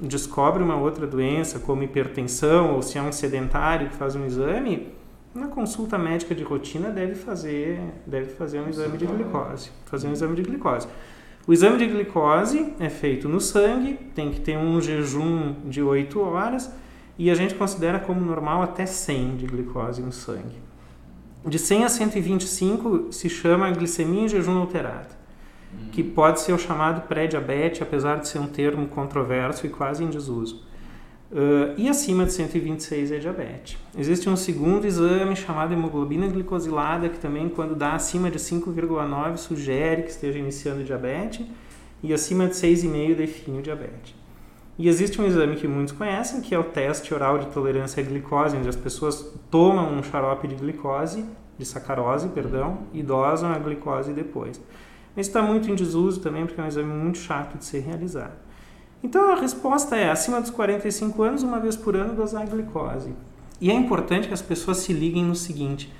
descobre 0.00 0.62
uma 0.62 0.76
outra 0.76 1.06
doença, 1.06 1.58
como 1.58 1.82
hipertensão, 1.82 2.74
ou 2.74 2.82
se 2.82 2.98
é 2.98 3.02
um 3.02 3.12
sedentário 3.12 3.90
que 3.90 3.96
faz 3.96 4.16
um 4.16 4.24
exame, 4.24 4.88
na 5.32 5.46
consulta 5.46 5.96
médica 5.96 6.34
de 6.34 6.42
rotina 6.42 6.90
deve 6.90 7.14
fazer, 7.14 7.78
deve 8.06 8.30
fazer 8.30 8.60
um 8.60 8.68
exame 8.68 8.98
de 8.98 9.06
glicose. 9.06 9.70
Fazer 9.86 10.08
um 10.08 10.12
exame 10.12 10.34
de 10.34 10.42
glicose. 10.42 10.88
O 11.46 11.52
exame 11.52 11.78
de 11.78 11.86
glicose 11.86 12.74
é 12.80 12.88
feito 12.88 13.28
no 13.28 13.40
sangue, 13.40 13.94
tem 14.14 14.30
que 14.30 14.40
ter 14.40 14.58
um 14.58 14.80
jejum 14.80 15.54
de 15.64 15.80
8 15.80 16.20
horas 16.20 16.74
e 17.16 17.30
a 17.30 17.34
gente 17.34 17.54
considera 17.54 18.00
como 18.00 18.20
normal 18.20 18.62
até 18.62 18.86
100 18.86 19.36
de 19.36 19.46
glicose 19.46 20.02
no 20.02 20.12
sangue. 20.12 20.58
De 21.46 21.58
100 21.58 21.84
a 21.84 21.88
125 21.88 23.12
se 23.12 23.28
chama 23.28 23.70
glicemia 23.70 24.24
em 24.24 24.28
jejum 24.28 24.58
alterado 24.58 25.19
que 25.92 26.02
pode 26.02 26.40
ser 26.40 26.52
o 26.52 26.58
chamado 26.58 27.06
pré-diabetes, 27.08 27.82
apesar 27.82 28.16
de 28.16 28.28
ser 28.28 28.38
um 28.38 28.46
termo 28.46 28.86
controverso 28.88 29.66
e 29.66 29.68
quase 29.68 30.04
em 30.04 30.08
desuso. 30.08 30.62
Uh, 31.30 31.74
e 31.76 31.88
acima 31.88 32.24
de 32.24 32.32
126 32.32 33.12
é 33.12 33.18
diabetes. 33.18 33.78
Existe 33.96 34.28
um 34.28 34.34
segundo 34.34 34.84
exame 34.84 35.36
chamado 35.36 35.72
hemoglobina 35.72 36.26
glicosilada, 36.26 37.08
que 37.08 37.18
também, 37.18 37.48
quando 37.48 37.76
dá 37.76 37.92
acima 37.92 38.30
de 38.30 38.38
5,9, 38.38 39.36
sugere 39.36 40.02
que 40.02 40.10
esteja 40.10 40.38
iniciando 40.38 40.82
diabetes, 40.82 41.46
e 42.02 42.12
acima 42.12 42.48
de 42.48 42.54
6,5 42.54 43.14
define 43.14 43.58
o 43.58 43.62
diabetes. 43.62 44.14
E 44.76 44.88
existe 44.88 45.20
um 45.20 45.26
exame 45.26 45.56
que 45.56 45.68
muitos 45.68 45.92
conhecem, 45.92 46.40
que 46.40 46.54
é 46.54 46.58
o 46.58 46.64
teste 46.64 47.12
oral 47.12 47.38
de 47.38 47.46
tolerância 47.48 48.02
à 48.02 48.06
glicose, 48.06 48.56
onde 48.56 48.68
as 48.68 48.76
pessoas 48.76 49.32
tomam 49.50 49.92
um 49.92 50.02
xarope 50.02 50.48
de 50.48 50.54
glicose, 50.54 51.24
de 51.58 51.64
sacarose, 51.66 52.28
perdão, 52.30 52.78
e 52.92 53.02
dosam 53.02 53.52
a 53.52 53.58
glicose 53.58 54.12
depois. 54.12 54.60
Mas 55.16 55.26
está 55.26 55.42
muito 55.42 55.70
em 55.70 55.74
desuso 55.74 56.20
também, 56.20 56.46
porque 56.46 56.60
é 56.60 56.64
um 56.64 56.66
exame 56.66 56.92
muito 56.92 57.18
chato 57.18 57.58
de 57.58 57.64
ser 57.64 57.80
realizado. 57.80 58.34
Então 59.02 59.32
a 59.32 59.34
resposta 59.34 59.96
é: 59.96 60.10
acima 60.10 60.40
dos 60.40 60.50
45 60.50 61.22
anos, 61.22 61.42
uma 61.42 61.58
vez 61.58 61.76
por 61.76 61.96
ano, 61.96 62.14
dosar 62.14 62.42
a 62.42 62.46
glicose. 62.46 63.12
E 63.60 63.70
é 63.70 63.74
importante 63.74 64.28
que 64.28 64.34
as 64.34 64.42
pessoas 64.42 64.78
se 64.78 64.92
liguem 64.92 65.24
no 65.24 65.34
seguinte: 65.34 65.92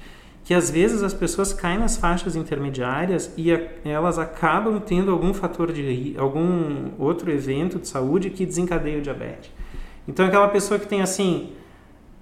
que 0.44 0.54
às 0.54 0.70
vezes 0.70 1.02
as 1.02 1.14
pessoas 1.14 1.52
caem 1.52 1.78
nas 1.78 1.96
faixas 1.96 2.36
intermediárias 2.36 3.32
e 3.36 3.52
a, 3.52 3.60
elas 3.84 4.18
acabam 4.18 4.80
tendo 4.80 5.10
algum 5.10 5.34
fator 5.34 5.72
de 5.72 6.14
algum 6.18 6.90
outro 6.98 7.30
evento 7.30 7.78
de 7.78 7.88
saúde 7.88 8.30
que 8.30 8.46
desencadeia 8.46 8.98
o 8.98 9.02
diabetes. 9.02 9.50
Então 10.08 10.26
aquela 10.26 10.48
pessoa 10.48 10.78
que 10.78 10.86
tem 10.86 11.02
assim 11.02 11.52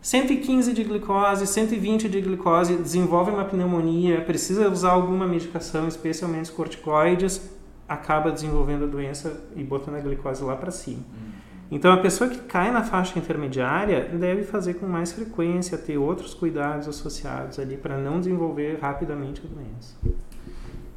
115 0.01 0.73
de 0.73 0.85
glicose, 0.85 1.47
120 1.47 2.09
de 2.09 2.21
glicose, 2.21 2.77
desenvolve 2.77 3.31
uma 3.31 3.45
pneumonia, 3.45 4.21
precisa 4.21 4.69
usar 4.71 4.93
alguma 4.93 5.27
medicação, 5.27 5.89
especialmente 5.89 6.45
os 6.45 6.51
corticoides, 6.51 7.51
acaba 7.89 8.31
desenvolvendo 8.31 8.85
a 8.85 8.87
doença 8.87 9.41
e 9.57 9.65
botando 9.65 9.97
a 9.97 10.01
glicose 10.01 10.43
lá 10.45 10.55
para 10.55 10.71
cima. 10.71 10.99
Uhum. 10.99 11.29
Então, 11.71 11.93
a 11.93 11.99
pessoa 11.99 12.31
que 12.31 12.39
cai 12.39 12.71
na 12.71 12.83
faixa 12.83 13.19
intermediária 13.19 14.05
deve 14.05 14.43
fazer 14.43 14.75
com 14.75 14.87
mais 14.87 15.13
frequência, 15.13 15.77
ter 15.77 15.99
outros 15.99 16.33
cuidados 16.33 16.89
associados 16.89 17.59
ali 17.59 17.77
para 17.77 17.99
não 17.99 18.21
desenvolver 18.21 18.79
rapidamente 18.81 19.43
a 19.45 19.55
doença. 19.55 19.95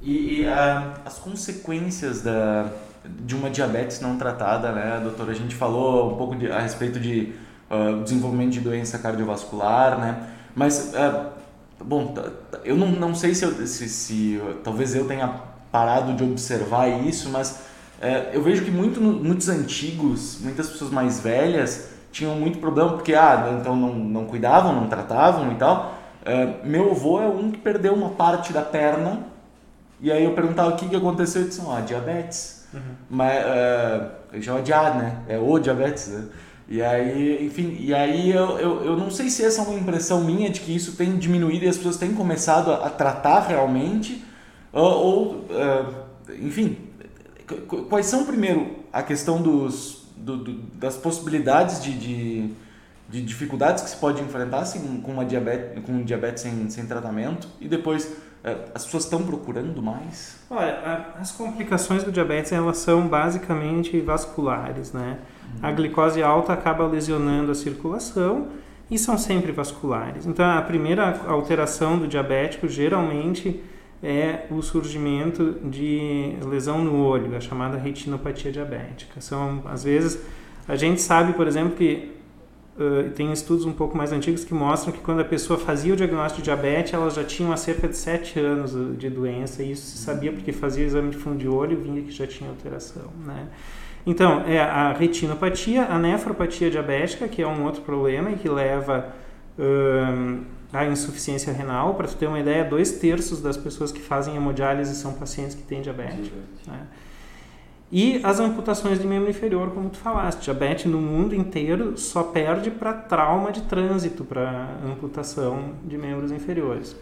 E, 0.01 0.41
e 0.41 0.45
uh, 0.45 1.01
as 1.05 1.19
consequências 1.19 2.21
da, 2.21 2.71
de 3.05 3.35
uma 3.35 3.49
diabetes 3.49 3.99
não 3.99 4.17
tratada, 4.17 4.71
né, 4.71 4.99
doutora? 5.03 5.31
A 5.31 5.35
gente 5.35 5.55
falou 5.55 6.13
um 6.13 6.17
pouco 6.17 6.35
de, 6.35 6.49
a 6.49 6.59
respeito 6.59 6.99
de 6.99 7.33
uh, 7.71 8.03
desenvolvimento 8.03 8.51
de 8.51 8.59
doença 8.59 8.99
cardiovascular, 8.99 9.97
né? 9.97 10.27
Mas, 10.53 10.93
uh, 10.93 11.29
bom, 11.83 12.13
eu 12.65 12.75
não, 12.75 12.87
não 12.87 13.15
sei 13.15 13.33
se, 13.33 13.45
eu, 13.45 13.65
se, 13.65 13.87
se 13.87 14.41
talvez 14.63 14.93
eu 14.93 15.07
tenha 15.07 15.33
parado 15.71 16.13
de 16.13 16.23
observar 16.23 16.89
isso, 16.89 17.29
mas 17.29 17.51
uh, 17.99 18.29
eu 18.33 18.43
vejo 18.43 18.63
que 18.63 18.71
muito, 18.71 18.99
muitos 18.99 19.47
antigos, 19.47 20.39
muitas 20.41 20.69
pessoas 20.69 20.91
mais 20.91 21.21
velhas 21.21 21.89
tinham 22.11 22.35
muito 22.35 22.59
problema 22.59 22.91
porque, 22.91 23.15
ah, 23.15 23.57
então 23.59 23.75
não, 23.75 23.95
não 23.95 24.25
cuidavam, 24.25 24.73
não 24.75 24.87
tratavam 24.87 25.51
e 25.53 25.55
tal. 25.55 25.95
Uh, 26.21 26.67
meu 26.67 26.91
avô 26.91 27.21
é 27.21 27.27
um 27.27 27.51
que 27.51 27.57
perdeu 27.57 27.93
uma 27.93 28.09
parte 28.09 28.51
da 28.51 28.61
perna 28.61 29.19
e 30.01 30.11
aí 30.11 30.23
eu 30.23 30.33
perguntava 30.33 30.71
o 30.71 30.75
que, 30.75 30.89
que 30.89 30.95
aconteceu 30.95 31.43
e 31.43 31.45
disse, 31.45 31.61
ah, 31.67 31.79
diabetes. 31.79 32.67
Uhum. 32.73 32.81
Mas, 33.09 33.43
uh, 33.45 34.09
eu 34.33 34.61
de 34.61 34.73
A, 34.73 34.93
né? 34.93 35.17
É 35.27 35.37
o 35.37 35.57
diabetes, 35.57 36.07
né? 36.07 36.25
E 36.71 36.81
aí, 36.81 37.45
enfim, 37.45 37.75
e 37.81 37.93
aí 37.93 38.31
eu, 38.31 38.57
eu, 38.57 38.85
eu 38.85 38.95
não 38.95 39.11
sei 39.11 39.29
se 39.29 39.43
essa 39.43 39.59
é 39.59 39.65
uma 39.65 39.77
impressão 39.77 40.23
minha 40.23 40.49
de 40.49 40.61
que 40.61 40.73
isso 40.73 40.93
tem 40.95 41.17
diminuído 41.17 41.65
e 41.65 41.67
as 41.67 41.75
pessoas 41.75 41.97
têm 41.97 42.13
começado 42.13 42.71
a, 42.71 42.85
a 42.87 42.89
tratar 42.89 43.41
realmente, 43.41 44.23
ou, 44.71 44.85
ou 44.85 45.31
uh, 45.49 45.93
enfim, 46.39 46.77
quais 47.89 48.05
são 48.05 48.25
primeiro 48.25 48.85
a 48.93 49.03
questão 49.03 49.41
dos, 49.41 50.07
do, 50.15 50.37
do, 50.37 50.53
das 50.77 50.95
possibilidades 50.95 51.83
de, 51.83 51.91
de, 51.91 52.53
de, 53.09 53.21
dificuldades 53.21 53.83
que 53.83 53.89
se 53.89 53.97
pode 53.97 54.21
enfrentar 54.21 54.59
assim, 54.59 55.01
com, 55.01 55.11
uma 55.11 55.25
diabetes, 55.25 55.83
com 55.83 55.91
um 55.91 56.03
diabetes 56.05 56.41
sem, 56.41 56.69
sem 56.69 56.85
tratamento 56.85 57.49
e 57.59 57.67
depois 57.67 58.05
uh, 58.05 58.71
as 58.73 58.85
pessoas 58.85 59.03
estão 59.03 59.23
procurando 59.23 59.81
mais? 59.81 60.37
Olha, 60.49 61.09
as 61.19 61.33
complicações 61.33 62.05
do 62.05 62.13
diabetes 62.13 62.53
elas 62.53 62.77
são 62.77 63.09
basicamente 63.09 63.99
vasculares, 63.99 64.93
né? 64.93 65.19
A 65.61 65.71
glicose 65.71 66.21
alta 66.21 66.53
acaba 66.53 66.85
lesionando 66.85 67.51
a 67.51 67.55
circulação 67.55 68.49
e 68.89 68.97
são 68.97 69.17
sempre 69.17 69.51
vasculares. 69.51 70.25
Então, 70.25 70.45
a 70.45 70.61
primeira 70.61 71.21
alteração 71.27 71.97
do 71.97 72.07
diabético 72.07 72.67
geralmente 72.67 73.61
é 74.03 74.47
o 74.49 74.61
surgimento 74.61 75.57
de 75.63 76.35
lesão 76.45 76.83
no 76.83 77.03
olho, 77.05 77.35
a 77.35 77.39
chamada 77.39 77.77
retinopatia 77.77 78.51
diabética. 78.51 79.21
São, 79.21 79.61
às 79.65 79.83
vezes, 79.83 80.21
a 80.67 80.75
gente 80.75 81.01
sabe, 81.01 81.33
por 81.33 81.47
exemplo, 81.47 81.75
que 81.75 82.11
uh, 82.77 83.11
tem 83.11 83.31
estudos 83.31 83.65
um 83.65 83.73
pouco 83.73 83.95
mais 83.95 84.11
antigos 84.11 84.43
que 84.43 84.53
mostram 84.53 84.91
que 84.91 84.99
quando 84.99 85.21
a 85.21 85.25
pessoa 85.25 85.59
fazia 85.59 85.93
o 85.93 85.95
diagnóstico 85.95 86.41
de 86.41 86.45
diabetes, 86.45 86.93
elas 86.93 87.13
já 87.13 87.23
tinham 87.23 87.55
cerca 87.55 87.87
de 87.87 87.95
7 87.95 88.39
anos 88.39 88.97
de 88.97 89.09
doença, 89.09 89.61
e 89.61 89.71
isso 89.71 89.85
se 89.85 89.97
sabia 89.99 90.31
porque 90.31 90.51
fazia 90.51 90.83
exame 90.83 91.11
de 91.11 91.17
fundo 91.17 91.37
de 91.37 91.47
olho 91.47 91.73
e 91.73 91.75
vinha 91.75 92.01
que 92.01 92.11
já 92.11 92.25
tinha 92.25 92.49
alteração, 92.49 93.09
né? 93.25 93.47
Então, 94.05 94.43
é 94.47 94.59
a 94.59 94.93
retinopatia, 94.93 95.85
a 95.85 95.99
nefropatia 95.99 96.69
diabética, 96.71 97.27
que 97.27 97.41
é 97.41 97.47
um 97.47 97.63
outro 97.63 97.81
problema 97.81 98.31
e 98.31 98.35
que 98.35 98.49
leva 98.49 99.13
hum, 99.57 100.43
à 100.73 100.85
insuficiência 100.85 101.53
renal. 101.53 101.93
Para 101.93 102.07
tu 102.07 102.15
ter 102.15 102.27
uma 102.27 102.39
ideia, 102.39 102.63
dois 102.63 102.93
terços 102.93 103.41
das 103.41 103.57
pessoas 103.57 103.91
que 103.91 104.01
fazem 104.01 104.35
hemodiálise 104.35 104.95
são 104.95 105.13
pacientes 105.13 105.55
que 105.55 105.63
têm 105.63 105.81
diabetes. 105.81 106.31
Né? 106.65 106.87
E 107.91 108.21
as 108.23 108.39
amputações 108.39 108.99
de 108.99 109.05
membro 109.05 109.29
inferior, 109.29 109.69
como 109.71 109.89
tu 109.89 109.97
falaste. 109.97 110.45
Diabetes 110.45 110.85
no 110.85 110.99
mundo 110.99 111.35
inteiro 111.35 111.97
só 111.97 112.23
perde 112.23 112.71
para 112.71 112.93
trauma 112.93 113.51
de 113.51 113.61
trânsito, 113.63 114.23
para 114.23 114.69
amputação 114.85 115.73
de 115.83 115.97
membros 115.97 116.31
inferiores. 116.31 116.95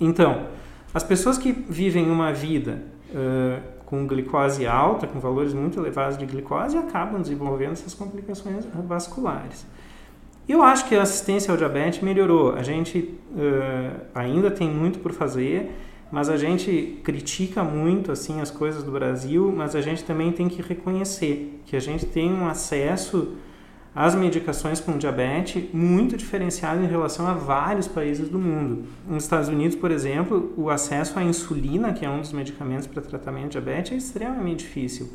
Então, 0.00 0.46
as 0.94 1.02
pessoas 1.02 1.36
que 1.36 1.52
vivem 1.52 2.08
uma 2.08 2.32
vida 2.32 2.82
uh, 3.10 3.79
com 3.90 4.06
glicose 4.06 4.64
alta, 4.68 5.04
com 5.08 5.18
valores 5.18 5.52
muito 5.52 5.80
elevados 5.80 6.16
de 6.16 6.24
glicose, 6.24 6.78
acabam 6.78 7.20
desenvolvendo 7.20 7.72
essas 7.72 7.92
complicações 7.92 8.64
vasculares. 8.86 9.66
Eu 10.48 10.62
acho 10.62 10.88
que 10.88 10.94
a 10.94 11.02
assistência 11.02 11.50
ao 11.50 11.56
diabetes 11.56 12.00
melhorou. 12.00 12.54
A 12.54 12.62
gente 12.62 13.18
uh, 13.32 14.00
ainda 14.14 14.48
tem 14.48 14.70
muito 14.70 15.00
por 15.00 15.12
fazer, 15.12 15.72
mas 16.10 16.28
a 16.28 16.36
gente 16.36 17.00
critica 17.02 17.64
muito 17.64 18.12
assim 18.12 18.40
as 18.40 18.50
coisas 18.50 18.84
do 18.84 18.92
Brasil, 18.92 19.52
mas 19.54 19.74
a 19.74 19.80
gente 19.80 20.04
também 20.04 20.30
tem 20.30 20.48
que 20.48 20.62
reconhecer 20.62 21.60
que 21.66 21.74
a 21.74 21.80
gente 21.80 22.06
tem 22.06 22.32
um 22.32 22.46
acesso 22.48 23.36
às 23.94 24.14
medicações 24.14 24.80
com 24.80 24.96
diabetes 24.96 25.64
muito 25.72 26.16
diferenciado 26.16 26.82
em 26.82 26.86
relação 26.86 27.26
a 27.26 27.34
vários 27.34 27.88
países 27.88 28.28
do 28.28 28.38
mundo. 28.38 28.84
Nos 29.08 29.24
Estados 29.24 29.48
Unidos, 29.48 29.76
por 29.76 29.90
exemplo, 29.90 30.52
o 30.56 30.70
acesso 30.70 31.18
à 31.18 31.24
insulina, 31.24 31.92
que 31.92 32.04
é 32.04 32.10
um 32.10 32.20
dos 32.20 32.32
medicamentos 32.32 32.86
para 32.86 33.02
tratamento 33.02 33.44
de 33.44 33.50
diabetes, 33.50 33.92
é 33.92 33.96
extremamente 33.96 34.60
difícil. 34.60 35.10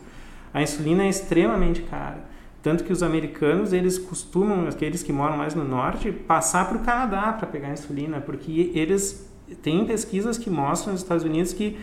A 0.54 0.62
insulina 0.62 1.04
é 1.04 1.10
extremamente 1.10 1.82
cara. 1.84 2.36
Tanto 2.62 2.84
que 2.84 2.92
os 2.92 3.04
americanos, 3.04 3.72
eles 3.72 3.98
costumam, 3.98 4.68
aqueles 4.68 5.04
que 5.04 5.14
moram 5.14 5.38
mais 5.38 5.54
no 5.54 5.64
norte, 5.64 6.12
passar 6.12 6.68
para 6.68 6.78
o 6.78 6.82
Canadá 6.82 7.32
para 7.34 7.48
pegar 7.48 7.72
insulina, 7.72 8.20
porque 8.20 8.72
eles 8.74 9.30
têm 9.62 9.86
pesquisas 9.86 10.38
que 10.38 10.50
mostram 10.50 10.94
nos 10.94 11.02
Estados 11.02 11.24
Unidos 11.24 11.54
que 11.54 11.78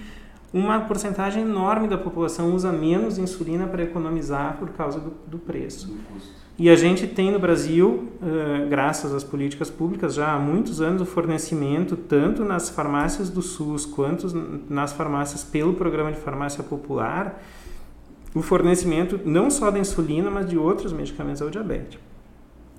uma 0.52 0.80
porcentagem 0.80 1.42
enorme 1.42 1.88
da 1.88 1.96
população 1.96 2.54
usa 2.54 2.70
menos 2.70 3.16
insulina 3.16 3.66
para 3.66 3.82
economizar 3.82 4.58
por 4.58 4.70
causa 4.70 5.00
do, 5.00 5.12
do 5.26 5.38
preço. 5.38 5.96
E 6.58 6.68
a 6.68 6.76
gente 6.76 7.06
tem 7.06 7.32
no 7.32 7.38
Brasil, 7.38 8.10
uh, 8.20 8.68
graças 8.68 9.14
às 9.14 9.24
políticas 9.24 9.70
públicas, 9.70 10.14
já 10.14 10.32
há 10.32 10.38
muitos 10.38 10.82
anos 10.82 11.00
o 11.00 11.06
fornecimento, 11.06 11.96
tanto 11.96 12.44
nas 12.44 12.68
farmácias 12.68 13.30
do 13.30 13.40
SUS 13.40 13.86
quanto 13.86 14.28
nas 14.68 14.92
farmácias 14.92 15.42
pelo 15.42 15.72
programa 15.72 16.12
de 16.12 16.18
farmácia 16.18 16.62
popular, 16.62 17.42
o 18.34 18.42
fornecimento 18.42 19.18
não 19.24 19.50
só 19.50 19.70
da 19.70 19.78
insulina, 19.78 20.30
mas 20.30 20.48
de 20.48 20.58
outros 20.58 20.92
medicamentos 20.92 21.40
ao 21.40 21.48
diabetes. 21.48 21.98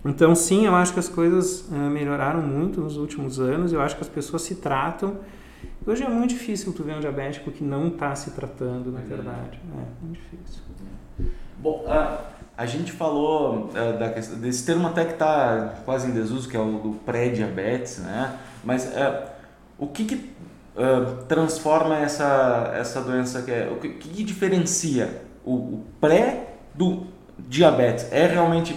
Então, 0.05 0.35
sim, 0.35 0.65
eu 0.65 0.75
acho 0.75 0.93
que 0.93 0.99
as 0.99 1.09
coisas 1.09 1.61
uh, 1.71 1.75
melhoraram 1.89 2.41
muito 2.41 2.79
nos 2.79 2.97
últimos 2.97 3.39
anos, 3.39 3.73
eu 3.73 3.81
acho 3.81 3.95
que 3.95 4.01
as 4.01 4.09
pessoas 4.09 4.43
se 4.43 4.55
tratam. 4.55 5.17
Hoje 5.85 6.03
é 6.03 6.09
muito 6.09 6.31
difícil 6.31 6.73
tu 6.73 6.83
ver 6.83 6.95
um 6.95 6.99
diabético 6.99 7.51
que 7.51 7.63
não 7.63 7.89
está 7.89 8.15
se 8.15 8.31
tratando, 8.31 8.91
na 8.91 9.01
verdade. 9.01 9.59
É 9.63 10.05
muito 10.05 10.19
difícil. 10.19 10.61
Bom, 11.59 11.85
uh 11.87 12.33
a 12.55 12.65
gente 12.65 12.91
falou 12.91 13.71
uh, 13.71 13.97
da 13.97 14.09
questão, 14.09 14.37
desse 14.37 14.65
termo 14.65 14.87
até 14.87 15.05
que 15.05 15.13
está 15.13 15.73
quase 15.85 16.07
em 16.07 16.11
desuso, 16.11 16.47
que 16.47 16.55
é 16.55 16.59
o 16.59 16.79
do 16.79 16.91
pré-diabetes, 17.05 17.97
né? 17.97 18.37
Mas 18.63 18.85
uh, 18.85 19.27
o 19.77 19.87
que, 19.87 20.05
que 20.05 20.15
uh, 20.15 21.23
transforma 21.27 21.97
essa, 21.97 22.71
essa 22.75 23.01
doença, 23.01 23.41
que 23.41 23.51
é, 23.51 23.69
o 23.71 23.79
que, 23.79 23.89
que 23.89 24.23
diferencia 24.23 25.23
o, 25.43 25.53
o, 25.53 25.85
pré 25.99 26.57
do 26.75 27.07
diabetes? 27.39 28.07
É 28.11 28.27
realmente 28.27 28.75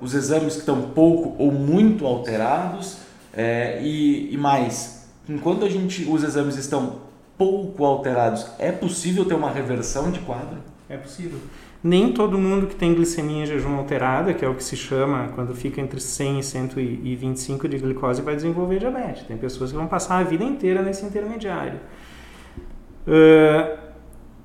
os 0.00 0.14
exames 0.14 0.54
que 0.54 0.60
estão 0.60 0.90
pouco 0.90 1.40
ou 1.40 1.52
muito 1.52 2.04
alterados 2.04 2.98
é, 3.32 3.80
e, 3.80 4.34
e 4.34 4.36
mais, 4.36 4.97
enquanto 5.28 5.64
a 5.64 5.68
gente, 5.68 6.04
os 6.08 6.22
exames 6.22 6.56
estão 6.56 7.00
pouco 7.36 7.84
alterados, 7.84 8.46
é 8.58 8.72
possível 8.72 9.24
ter 9.24 9.34
uma 9.34 9.50
reversão 9.50 10.10
de 10.10 10.18
quadro? 10.20 10.58
É 10.88 10.96
possível. 10.96 11.38
Nem 11.82 12.12
todo 12.12 12.36
mundo 12.36 12.66
que 12.66 12.74
tem 12.74 12.92
glicemia 12.92 13.44
em 13.44 13.46
jejum 13.46 13.76
alterada, 13.76 14.34
que 14.34 14.44
é 14.44 14.48
o 14.48 14.54
que 14.54 14.64
se 14.64 14.76
chama 14.76 15.28
quando 15.34 15.54
fica 15.54 15.80
entre 15.80 16.00
100 16.00 16.40
e 16.40 16.42
125 16.42 17.68
de 17.68 17.78
glicose, 17.78 18.20
vai 18.20 18.34
desenvolver 18.34 18.80
diabetes. 18.80 19.22
Tem 19.22 19.36
pessoas 19.36 19.70
que 19.70 19.76
vão 19.76 19.86
passar 19.86 20.18
a 20.18 20.24
vida 20.24 20.42
inteira 20.42 20.82
nesse 20.82 21.04
intermediário. 21.04 21.78
Uh, 23.06 23.87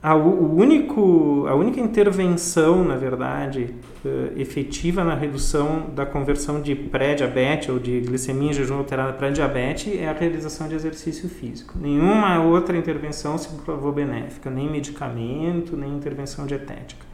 a, 0.03 0.15
o 0.15 0.53
único, 0.57 1.45
a 1.47 1.55
única 1.55 1.79
intervenção, 1.79 2.83
na 2.83 2.97
verdade, 2.97 3.73
uh, 4.03 4.37
efetiva 4.37 5.01
na 5.01 5.15
redução 5.15 5.89
da 5.95 6.05
conversão 6.05 6.61
de 6.61 6.75
pré-diabetes 6.75 7.69
ou 7.69 7.79
de 7.79 8.01
glicemia 8.01 8.49
em 8.49 8.53
jejum 8.53 8.79
alterada 8.79 9.13
para 9.13 9.29
diabetes 9.29 9.97
é 9.97 10.09
a 10.09 10.11
realização 10.11 10.67
de 10.67 10.75
exercício 10.75 11.29
físico. 11.29 11.79
Nenhuma 11.79 12.43
outra 12.43 12.77
intervenção 12.77 13.37
se 13.37 13.47
provou 13.63 13.93
benéfica, 13.93 14.49
nem 14.49 14.69
medicamento, 14.69 15.77
nem 15.77 15.95
intervenção 15.95 16.45
dietética. 16.45 17.05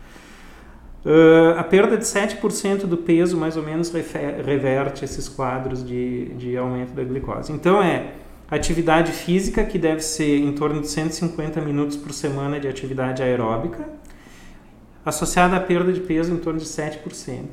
Uh, 1.05 1.59
a 1.59 1.63
perda 1.63 1.95
de 1.95 2.05
7% 2.05 2.87
do 2.87 2.97
peso, 2.97 3.37
mais 3.37 3.55
ou 3.55 3.61
menos, 3.61 3.93
reverte 4.43 5.05
esses 5.05 5.29
quadros 5.29 5.85
de, 5.85 6.29
de 6.29 6.57
aumento 6.57 6.93
da 6.93 7.03
glicose. 7.03 7.53
Então, 7.53 7.83
é 7.83 8.13
atividade 8.49 9.11
física, 9.11 9.63
que 9.63 9.77
deve 9.77 10.01
ser 10.01 10.39
em 10.39 10.51
torno 10.53 10.81
de 10.81 10.87
150 10.87 11.61
minutos 11.61 11.95
por 11.95 12.11
semana 12.13 12.59
de 12.59 12.67
atividade 12.67 13.21
aeróbica, 13.21 13.87
associada 15.05 15.55
à 15.55 15.59
perda 15.59 15.91
de 15.93 15.99
peso 15.99 16.33
em 16.33 16.37
torno 16.37 16.59
de 16.59 16.65
7%. 16.65 17.45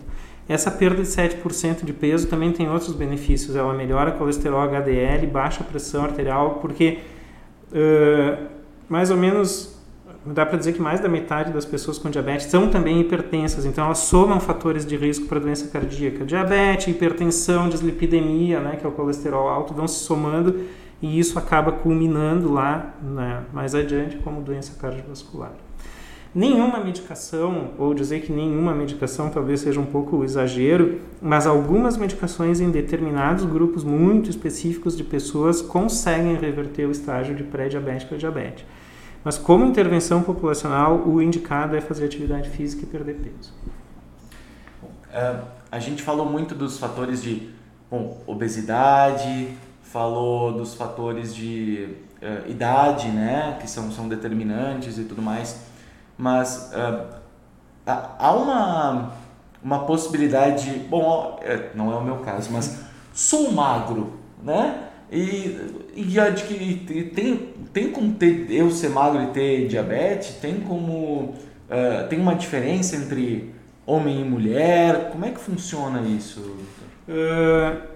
Essa 0.49 0.71
perda 0.71 1.03
de 1.03 1.09
7% 1.09 1.85
de 1.85 1.93
peso 1.93 2.29
também 2.29 2.53
tem 2.53 2.69
outros 2.71 2.95
benefícios. 2.95 3.57
Ela 3.57 3.75
melhora 3.75 4.13
colesterol 4.13 4.61
HDL, 4.61 5.27
baixa 5.27 5.65
pressão 5.65 6.05
arterial, 6.05 6.61
porque 6.61 7.01
uh, 7.73 8.47
mais 8.89 9.11
ou 9.11 9.17
menos 9.17 9.77
dá 10.25 10.45
para 10.45 10.59
dizer 10.59 10.73
que 10.73 10.81
mais 10.81 11.01
da 11.01 11.09
metade 11.09 11.53
das 11.53 11.65
pessoas 11.65 11.99
com 11.99 12.11
diabetes 12.11 12.47
são 12.47 12.69
também 12.69 13.01
hipertensas, 13.01 13.65
então 13.65 13.85
elas 13.85 13.99
somam 13.99 14.41
fatores 14.41 14.85
de 14.85 14.97
risco 14.97 15.27
para 15.27 15.39
doença 15.39 15.69
cardíaca. 15.69 16.25
Diabetes, 16.25 16.89
hipertensão, 16.89 17.69
dislipidemia, 17.69 18.61
né, 18.61 18.77
que 18.77 18.85
é 18.85 18.89
o 18.89 18.93
colesterol 18.93 19.49
alto, 19.49 19.73
vão 19.73 19.87
se 19.87 20.01
somando 20.01 20.61
e 21.01 21.19
isso 21.19 21.39
acaba 21.39 21.73
culminando 21.73 22.53
lá 22.53 22.95
né, 23.03 23.45
mais 23.53 23.75
adiante 23.75 24.17
como 24.19 24.41
doença 24.41 24.77
cardiovascular. 24.81 25.53
Nenhuma 26.35 26.81
medicação, 26.81 27.71
ou 27.79 27.95
dizer 27.95 28.21
que 28.21 28.31
nenhuma 28.31 28.75
medicação 28.75 29.31
talvez 29.31 29.61
seja 29.61 29.81
um 29.81 29.87
pouco 29.87 30.23
exagero, 30.23 31.01
mas 31.21 31.47
algumas 31.47 31.97
medicações 31.97 32.61
em 32.61 32.71
determinados 32.71 33.45
grupos 33.45 33.83
muito 33.83 34.29
específicos 34.29 34.97
de 34.97 35.03
pessoas 35.03 35.63
conseguem 35.63 36.37
reverter 36.37 36.87
o 36.87 36.91
estágio 36.91 37.35
de 37.35 37.43
pré-diabetes 37.43 38.05
para 38.05 38.19
diabetes. 38.19 38.67
Mas 39.25 39.39
como 39.39 39.65
intervenção 39.65 40.23
populacional, 40.23 41.03
o 41.07 41.23
indicado 41.23 41.75
é 41.75 41.81
fazer 41.81 42.05
atividade 42.05 42.51
física 42.51 42.83
e 42.83 42.87
perder 42.87 43.15
peso. 43.15 43.55
Uh, 45.09 45.43
a 45.73 45.79
gente 45.79 46.03
falou 46.03 46.27
muito 46.27 46.55
dos 46.55 46.79
fatores 46.79 47.23
de 47.23 47.49
bom, 47.91 48.23
obesidade, 48.27 49.49
falou 49.97 50.53
dos 50.53 50.75
fatores 50.75 51.35
de 51.35 51.89
uh, 52.21 52.51
idade, 52.51 53.09
né, 53.09 53.57
que 53.59 53.67
são, 53.67 53.91
são 53.91 54.07
determinantes 54.07 54.99
e 54.99 55.05
tudo 55.05 55.23
mais, 55.23 55.63
mas 56.19 56.71
uh, 56.75 57.15
há 57.87 58.33
uma, 58.35 59.13
uma 59.65 59.79
possibilidade, 59.87 60.71
bom, 60.91 61.41
é, 61.41 61.71
não 61.75 61.91
é 61.91 61.97
o 61.97 62.05
meu 62.05 62.17
caso, 62.17 62.51
mas 62.53 62.79
sou 63.15 63.53
magro, 63.53 64.13
né? 64.43 64.83
E, 65.11 65.57
e 65.95 66.21
a 66.21 66.29
de 66.29 66.43
que 66.43 67.11
tem, 67.15 67.55
tem 67.73 67.91
como 67.91 68.13
ter, 68.17 68.49
eu 68.51 68.71
ser 68.71 68.91
magro 68.91 69.23
e 69.23 69.29
ter 69.29 69.67
diabetes? 69.67 70.35
Tem 70.35 70.61
como. 70.61 71.35
Uh, 71.71 72.09
tem 72.11 72.21
uma 72.21 72.35
diferença 72.35 72.97
entre 72.97 73.55
homem 73.87 74.21
e 74.21 74.25
mulher? 74.25 75.11
Como 75.11 75.25
é 75.25 75.31
que 75.31 75.39
funciona 75.39 76.01
isso? 76.03 76.41
Uh, 77.09 77.96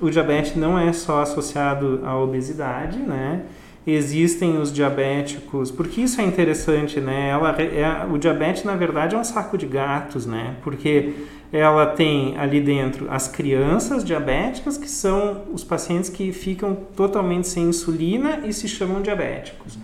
o 0.00 0.10
diabetes 0.10 0.56
não 0.56 0.78
é 0.78 0.92
só 0.92 1.22
associado 1.22 2.00
à 2.04 2.16
obesidade, 2.16 2.98
né? 2.98 3.42
Existem 3.86 4.58
os 4.58 4.72
diabéticos, 4.72 5.70
porque 5.70 6.00
isso 6.00 6.20
é 6.20 6.24
interessante, 6.24 7.00
né? 7.00 7.28
Ela, 7.28 7.50
é, 7.62 8.06
o 8.10 8.18
diabetes, 8.18 8.64
na 8.64 8.74
verdade, 8.74 9.14
é 9.14 9.18
um 9.18 9.22
saco 9.22 9.56
de 9.56 9.64
gatos, 9.64 10.26
né? 10.26 10.56
Porque 10.62 11.14
ela 11.52 11.86
tem 11.86 12.36
ali 12.36 12.60
dentro 12.60 13.06
as 13.08 13.28
crianças 13.28 14.04
diabéticas, 14.04 14.76
que 14.76 14.90
são 14.90 15.44
os 15.52 15.62
pacientes 15.62 16.10
que 16.10 16.32
ficam 16.32 16.76
totalmente 16.96 17.46
sem 17.46 17.68
insulina 17.68 18.40
e 18.44 18.52
se 18.52 18.66
chamam 18.66 19.00
diabéticos. 19.00 19.78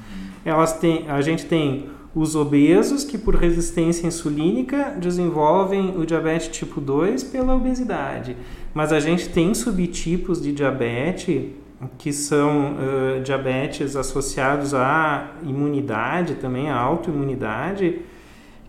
Elas 0.45 0.73
têm, 0.73 1.09
a 1.09 1.21
gente 1.21 1.47
tem 1.47 1.89
os 2.15 2.37
obesos 2.37 3.05
que 3.05 3.17
por 3.17 3.35
resistência 3.37 4.07
insulínica 4.07 4.95
desenvolvem 4.99 5.97
o 5.97 6.05
diabetes 6.05 6.49
tipo 6.49 6.81
2 6.81 7.25
pela 7.25 7.55
obesidade. 7.55 8.37
Mas 8.75 8.93
a 8.93 9.01
gente 9.01 9.29
tem 9.29 9.55
subtipos 9.55 10.41
de 10.41 10.53
diabetes 10.53 11.51
que 11.99 12.13
são 12.13 12.75
uh, 12.75 13.23
diabetes 13.23 13.97
associados 13.97 14.73
à 14.73 15.33
imunidade 15.43 16.37
também, 16.37 16.71
à 16.71 16.79
autoimunidade, 16.79 18.01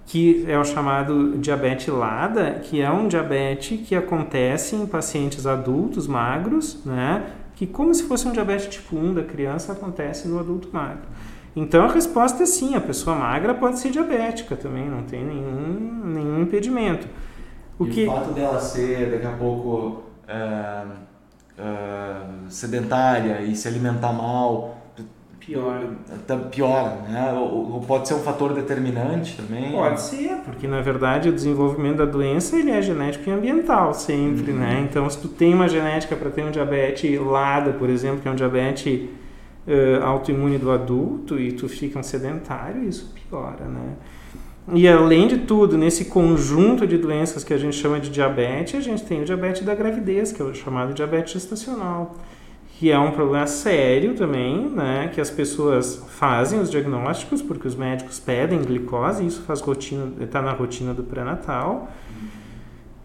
que 0.05 0.45
é 0.47 0.57
o 0.57 0.65
chamado 0.65 1.37
diabetes 1.37 1.87
LADA, 1.87 2.59
que 2.63 2.81
é 2.81 2.89
um 2.91 3.07
diabetes 3.07 3.87
que 3.87 3.95
acontece 3.95 4.75
em 4.75 4.85
pacientes 4.85 5.45
adultos 5.45 6.07
magros, 6.07 6.83
né? 6.85 7.23
Que 7.55 7.67
como 7.67 7.93
se 7.93 8.03
fosse 8.03 8.27
um 8.27 8.31
diabetes 8.31 8.67
tipo 8.67 8.97
1 8.97 9.13
da 9.13 9.23
criança 9.23 9.71
acontece 9.71 10.27
no 10.27 10.39
adulto 10.39 10.69
magro. 10.73 11.03
Então 11.55 11.85
a 11.85 11.91
resposta 11.91 12.43
é 12.43 12.45
sim, 12.45 12.75
a 12.75 12.81
pessoa 12.81 13.15
magra 13.15 13.53
pode 13.53 13.79
ser 13.79 13.91
diabética 13.91 14.55
também, 14.55 14.89
não 14.89 15.03
tem 15.03 15.23
nenhum, 15.23 16.01
nenhum 16.03 16.41
impedimento. 16.41 17.07
O, 17.83 17.87
e 17.87 18.07
o 18.07 18.11
fato 18.11 18.31
dela 18.33 18.59
ser 18.59 19.11
daqui 19.11 19.27
a 19.27 19.31
pouco 19.31 20.03
uh, 20.27 20.89
uh, 21.57 22.49
sedentária 22.49 23.41
e 23.41 23.55
se 23.55 23.67
alimentar 23.67 24.13
mal 24.13 24.77
piora. 25.45 25.89
Tá, 26.25 26.37
piora, 26.37 26.95
né? 27.07 27.33
Ou, 27.33 27.81
pode 27.81 28.07
ser 28.07 28.13
um 28.13 28.19
fator 28.19 28.53
determinante 28.53 29.35
também? 29.35 29.71
Pode 29.71 30.01
ser, 30.01 30.37
porque 30.45 30.67
na 30.67 30.81
verdade 30.81 31.29
o 31.29 31.33
desenvolvimento 31.33 31.97
da 31.97 32.05
doença 32.05 32.55
ele 32.57 32.71
é 32.71 32.81
genético 32.81 33.29
e 33.29 33.33
ambiental 33.33 33.93
sempre, 33.93 34.51
uhum. 34.51 34.59
né? 34.59 34.87
Então 34.89 35.09
se 35.09 35.19
tu 35.19 35.27
tem 35.27 35.53
uma 35.53 35.67
genética 35.67 36.15
para 36.15 36.29
ter 36.29 36.43
um 36.43 36.51
diabetes 36.51 37.19
LADA, 37.19 37.73
por 37.73 37.89
exemplo, 37.89 38.21
que 38.21 38.27
é 38.27 38.31
um 38.31 38.35
diabetes 38.35 39.09
uh, 39.67 40.03
autoimune 40.03 40.57
do 40.57 40.71
adulto 40.71 41.39
e 41.39 41.51
tu 41.51 41.67
fica 41.67 41.99
um 41.99 42.03
sedentário, 42.03 42.83
isso 42.83 43.13
piora, 43.13 43.65
né? 43.65 43.93
E 44.71 44.87
além 44.87 45.27
de 45.27 45.39
tudo, 45.39 45.77
nesse 45.77 46.05
conjunto 46.05 46.87
de 46.87 46.97
doenças 46.97 47.43
que 47.43 47.53
a 47.53 47.57
gente 47.57 47.75
chama 47.75 47.99
de 47.99 48.09
diabetes, 48.09 48.75
a 48.75 48.81
gente 48.81 49.03
tem 49.03 49.21
o 49.21 49.25
diabetes 49.25 49.63
da 49.63 49.75
gravidez, 49.75 50.31
que 50.31 50.41
é 50.41 50.45
o 50.45 50.53
chamado 50.53 50.93
diabetes 50.93 51.33
gestacional, 51.33 52.15
que 52.79 52.89
é 52.89 52.97
um 52.97 53.11
problema 53.11 53.45
sério 53.45 54.13
também, 54.15 54.69
né? 54.69 55.11
Que 55.13 55.19
as 55.19 55.29
pessoas 55.29 56.01
fazem 56.07 56.59
os 56.59 56.71
diagnósticos 56.71 57.41
porque 57.41 57.67
os 57.67 57.75
médicos 57.75 58.19
pedem 58.19 58.61
glicose, 58.61 59.25
isso 59.25 59.41
faz 59.41 59.59
rotina, 59.59 60.11
está 60.21 60.41
na 60.41 60.51
rotina 60.53 60.93
do 60.93 61.03
pré-natal 61.03 61.91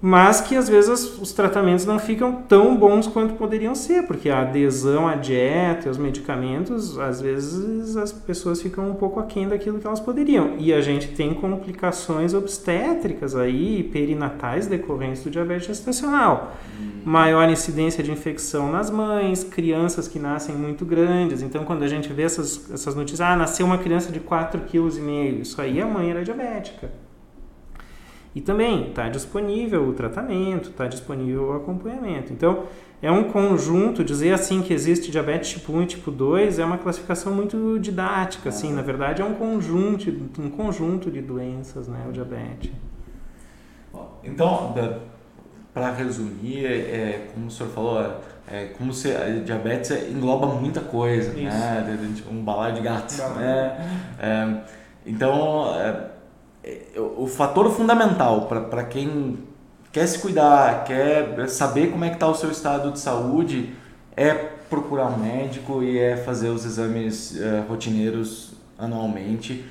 mas 0.01 0.41
que 0.41 0.55
às 0.55 0.69
vezes 0.69 1.19
os 1.19 1.33
tratamentos 1.33 1.85
não 1.85 1.99
ficam 1.99 2.33
tão 2.33 2.77
bons 2.77 3.09
quanto 3.09 3.35
poderiam 3.35 3.75
ser, 3.75 4.05
porque 4.07 4.31
a 4.31 4.43
adesão 4.43 5.09
à 5.09 5.17
dieta 5.17 5.87
e 5.87 5.89
aos 5.89 5.99
medicamentos, 5.99 6.97
às 6.99 7.21
vezes 7.21 7.97
as 7.97 8.13
pessoas 8.13 8.63
ficam 8.63 8.89
um 8.89 8.95
pouco 8.95 9.19
aquém 9.19 9.49
daquilo 9.49 9.79
que 9.81 9.87
elas 9.87 9.99
poderiam. 9.99 10.55
E 10.59 10.73
a 10.73 10.81
gente 10.81 11.09
tem 11.09 11.35
complicações 11.35 12.33
obstétricas 12.33 13.35
aí, 13.35 13.83
perinatais 13.83 14.69
decorrentes 14.69 15.25
do 15.25 15.31
diabetes 15.31 15.67
gestacional. 15.67 16.53
Maior 17.05 17.49
incidência 17.49 18.05
de 18.05 18.13
infecção 18.13 18.71
nas 18.71 18.91
mães, 18.91 19.43
crianças 19.43 20.07
que 20.07 20.19
nascem 20.19 20.55
muito 20.55 20.85
grandes. 20.85 21.43
Então, 21.43 21.65
quando 21.65 21.83
a 21.83 21.89
gente 21.89 22.13
vê 22.13 22.23
essas, 22.23 22.71
essas 22.71 22.95
notícias, 22.95 23.21
ah, 23.21 23.35
nasceu 23.35 23.67
uma 23.67 23.79
criança 23.79 24.13
de 24.13 24.21
4,5 24.21 24.61
kg, 24.67 25.41
isso 25.41 25.61
aí 25.61 25.81
a 25.81 25.87
mãe 25.87 26.11
era 26.11 26.23
diabética. 26.23 27.08
E 28.39 28.41
também 28.41 28.91
está 28.91 29.09
disponível 29.09 29.89
o 29.89 29.93
tratamento, 29.93 30.71
está 30.71 30.87
disponível 30.87 31.49
o 31.49 31.57
acompanhamento. 31.57 32.33
Então, 32.33 32.67
é 33.03 33.11
um 33.11 33.25
conjunto, 33.25 34.05
dizer 34.05 34.33
assim 34.33 34.63
que 34.63 34.73
existe 34.73 35.11
diabetes 35.11 35.51
tipo 35.51 35.73
1 35.73 35.83
e 35.83 35.87
tipo 35.87 36.09
2 36.13 36.61
é 36.61 36.65
uma 36.65 36.79
classificação 36.79 37.35
muito 37.35 37.81
didática, 37.81 38.51
assim, 38.51 38.73
na 38.73 38.81
verdade 38.81 39.21
é 39.23 39.25
um 39.25 39.35
conjunto, 39.35 40.09
um 40.39 40.51
conjunto 40.51 41.11
de 41.11 41.21
doenças, 41.21 41.89
né, 41.89 42.07
o 42.09 42.13
diabetes. 42.13 42.71
Então, 44.23 44.73
para 45.75 45.91
resumir, 45.91 46.65
é, 46.65 47.27
como 47.35 47.49
o 47.49 47.51
senhor 47.51 47.71
falou, 47.71 48.21
é, 48.49 48.67
como 48.79 48.93
se 48.93 49.11
a 49.17 49.31
diabetes 49.45 49.91
engloba 49.91 50.47
muita 50.47 50.81
coisa, 50.81 51.33
né, 51.33 51.43
Isso. 51.43 51.57
né, 51.59 52.23
um 52.31 52.45
balaio 52.45 52.77
de 52.77 52.83
gato, 52.83 53.17
né, 53.35 54.05
é, 54.21 54.61
então 55.05 55.75
é, 55.75 56.18
o 57.17 57.27
fator 57.27 57.71
fundamental 57.71 58.43
para 58.47 58.85
quem 58.85 59.39
quer 59.93 60.07
se 60.07 60.19
cuidar, 60.19 60.85
quer 60.85 61.49
saber 61.49 61.91
como 61.91 62.05
é 62.05 62.09
que 62.09 62.17
está 62.17 62.29
o 62.29 62.35
seu 62.35 62.51
estado 62.51 62.93
de 62.93 62.99
saúde, 62.99 63.75
é 64.17 64.35
procurar 64.69 65.07
um 65.07 65.19
médico 65.19 65.83
e 65.83 65.99
é 65.99 66.17
fazer 66.17 66.49
os 66.49 66.65
exames 66.65 67.33
uh, 67.33 67.65
rotineiros 67.69 68.53
anualmente. 68.77 69.65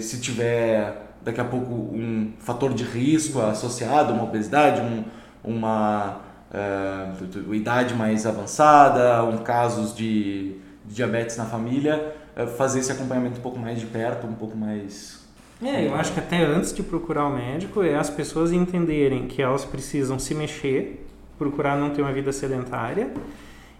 Se 0.00 0.20
tiver 0.20 1.14
daqui 1.22 1.40
a 1.40 1.44
pouco 1.44 1.72
um 1.72 2.32
fator 2.38 2.72
de 2.72 2.84
risco 2.84 3.40
associado, 3.40 4.12
uma 4.12 4.24
obesidade, 4.24 4.80
um, 4.80 5.04
uma 5.42 6.20
uh, 6.50 7.54
idade 7.54 7.94
mais 7.94 8.26
avançada, 8.26 9.24
um 9.24 9.38
casos 9.38 9.94
de, 9.94 10.58
de 10.84 10.94
diabetes 10.94 11.36
na 11.36 11.44
família, 11.44 12.14
uh, 12.36 12.46
fazer 12.46 12.80
esse 12.80 12.92
acompanhamento 12.92 13.38
um 13.38 13.42
pouco 13.42 13.58
mais 13.58 13.80
de 13.80 13.86
perto, 13.86 14.26
um 14.26 14.34
pouco 14.34 14.56
mais 14.56 15.23
é, 15.62 15.86
eu 15.86 15.94
acho 15.94 16.12
que 16.12 16.20
até 16.20 16.44
antes 16.44 16.72
de 16.72 16.82
procurar 16.82 17.26
o 17.26 17.34
médico 17.34 17.82
é 17.82 17.94
as 17.94 18.10
pessoas 18.10 18.52
entenderem 18.52 19.26
que 19.26 19.40
elas 19.40 19.64
precisam 19.64 20.18
se 20.18 20.34
mexer, 20.34 21.06
procurar 21.38 21.76
não 21.76 21.90
ter 21.90 22.02
uma 22.02 22.12
vida 22.12 22.32
sedentária 22.32 23.12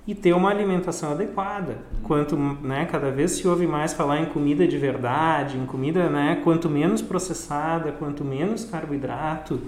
e 0.07 0.15
ter 0.15 0.35
uma 0.35 0.51
alimentação 0.51 1.13
adequada. 1.13 1.79
Quanto, 2.03 2.37
né, 2.37 2.87
cada 2.91 3.11
vez 3.11 3.33
se 3.33 3.49
ouve 3.49 3.67
mais 3.67 3.93
falar 3.93 4.21
em 4.21 4.27
comida 4.27 4.67
de 4.67 4.77
verdade, 4.77 5.57
em 5.57 5.67
comida, 5.67 6.09
né, 6.09 6.41
quanto 6.45 6.69
menos 6.69 7.01
processada, 7.01 7.91
quanto 7.93 8.25
menos 8.25 8.65
carboidrato, 8.65 9.61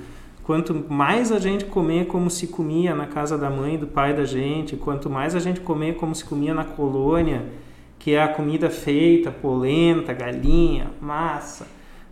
quanto 0.43 0.75
mais 0.89 1.33
a 1.33 1.39
gente 1.39 1.65
comer 1.65 2.07
como 2.07 2.31
se 2.31 2.47
comia 2.47 2.95
na 2.95 3.07
casa 3.07 3.37
da 3.37 3.51
mãe 3.51 3.75
e 3.75 3.79
do 3.79 3.87
pai 3.87 4.15
da 4.15 4.25
gente, 4.25 4.77
quanto 4.77 5.09
mais 5.09 5.35
a 5.35 5.41
gente 5.41 5.61
comer 5.61 5.97
como 5.97 6.15
se 6.15 6.25
comia 6.25 6.55
na 6.55 6.65
colônia, 6.65 7.47
que 7.99 8.13
é 8.13 8.23
a 8.23 8.29
comida 8.29 8.71
feita, 8.71 9.31
polenta, 9.31 10.13
galinha, 10.13 10.91
massa, 11.01 11.67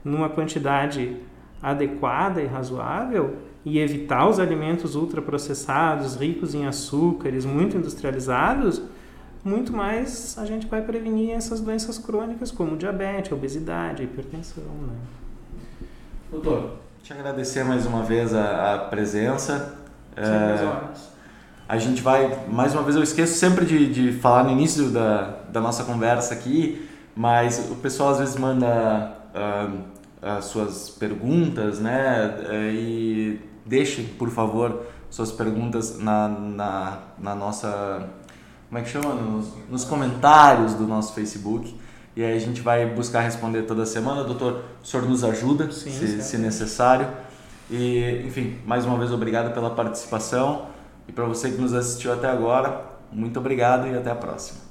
numa 0.05 0.29
quantidade 0.29 1.17
adequada 1.63 2.43
e 2.43 2.47
razoável 2.47 3.39
e 3.65 3.79
evitar 3.79 4.29
os 4.29 4.39
alimentos 4.39 4.95
ultraprocessados, 4.95 6.17
ricos 6.17 6.55
em 6.55 6.67
açúcares, 6.67 7.47
muito 7.47 7.77
industrializados, 7.77 8.83
muito 9.43 9.73
mais 9.73 10.37
a 10.39 10.45
gente 10.45 10.67
vai 10.67 10.83
prevenir 10.83 11.31
essas 11.31 11.61
doenças 11.61 11.99
crônicas 11.99 12.51
como 12.51 12.77
diabetes, 12.77 13.33
obesidade, 13.33 14.03
hipertensão. 14.03 14.65
Né? 14.65 14.97
Doutor, 16.31 16.77
te 17.03 17.13
agradecer 17.13 17.65
mais 17.65 17.87
uma 17.87 18.03
vez 18.03 18.35
a, 18.35 18.75
a 18.75 18.79
presença. 18.79 19.79
É, 20.17 21.05
a 21.67 21.79
gente 21.79 22.03
vai, 22.03 22.47
mais 22.49 22.75
uma 22.75 22.83
vez 22.83 22.97
eu 22.97 23.03
esqueço 23.03 23.35
sempre 23.35 23.65
de, 23.65 23.93
de 23.93 24.13
falar 24.13 24.45
no 24.45 24.51
início 24.51 24.91
da, 24.91 25.39
da 25.51 25.61
nossa 25.61 25.85
conversa 25.85 26.35
aqui, 26.35 26.87
mas 27.17 27.71
o 27.71 27.77
pessoal 27.77 28.11
às 28.11 28.19
vezes 28.19 28.37
manda 28.37 29.17
as 30.25 30.47
suas 30.47 30.89
perguntas, 30.89 31.79
né? 31.79 32.35
É, 32.49 32.73
e 32.73 33.41
deixe, 33.67 34.03
por 34.03 34.31
favor, 34.31 34.87
suas 35.11 35.31
perguntas 35.31 35.99
na, 35.99 36.29
na, 36.29 36.99
na 37.19 37.35
nossa. 37.35 38.09
Como 38.69 38.79
é 38.79 38.83
que 38.83 38.89
chama? 38.89 39.15
Nos, 39.15 39.53
nos 39.71 39.85
comentários 39.85 40.75
do 40.75 40.87
nosso 40.87 41.13
Facebook. 41.15 41.79
E 42.17 42.25
aí 42.25 42.37
a 42.37 42.41
gente 42.41 42.61
vai 42.61 42.87
buscar 42.87 43.21
responder 43.21 43.63
toda 43.63 43.85
semana. 43.85 44.25
Doutor, 44.25 44.65
o 44.83 44.87
senhor 44.87 45.07
nos 45.07 45.23
ajuda, 45.23 45.71
Sim, 45.71 45.91
se, 45.91 46.23
se 46.23 46.39
necessário. 46.39 47.09
E, 47.71 48.23
enfim, 48.27 48.59
mais 48.65 48.87
uma 48.87 48.97
vez 48.97 49.13
obrigado 49.13 49.53
pela 49.53 49.71
participação. 49.71 50.67
E 51.07 51.13
para 51.13 51.25
você 51.25 51.51
que 51.51 51.61
nos 51.61 51.75
assistiu 51.75 52.13
até 52.13 52.29
agora, 52.29 52.83
muito 53.13 53.39
obrigado 53.39 53.87
e 53.89 53.97
até 53.97 54.11
a 54.11 54.15
próxima. 54.15 54.64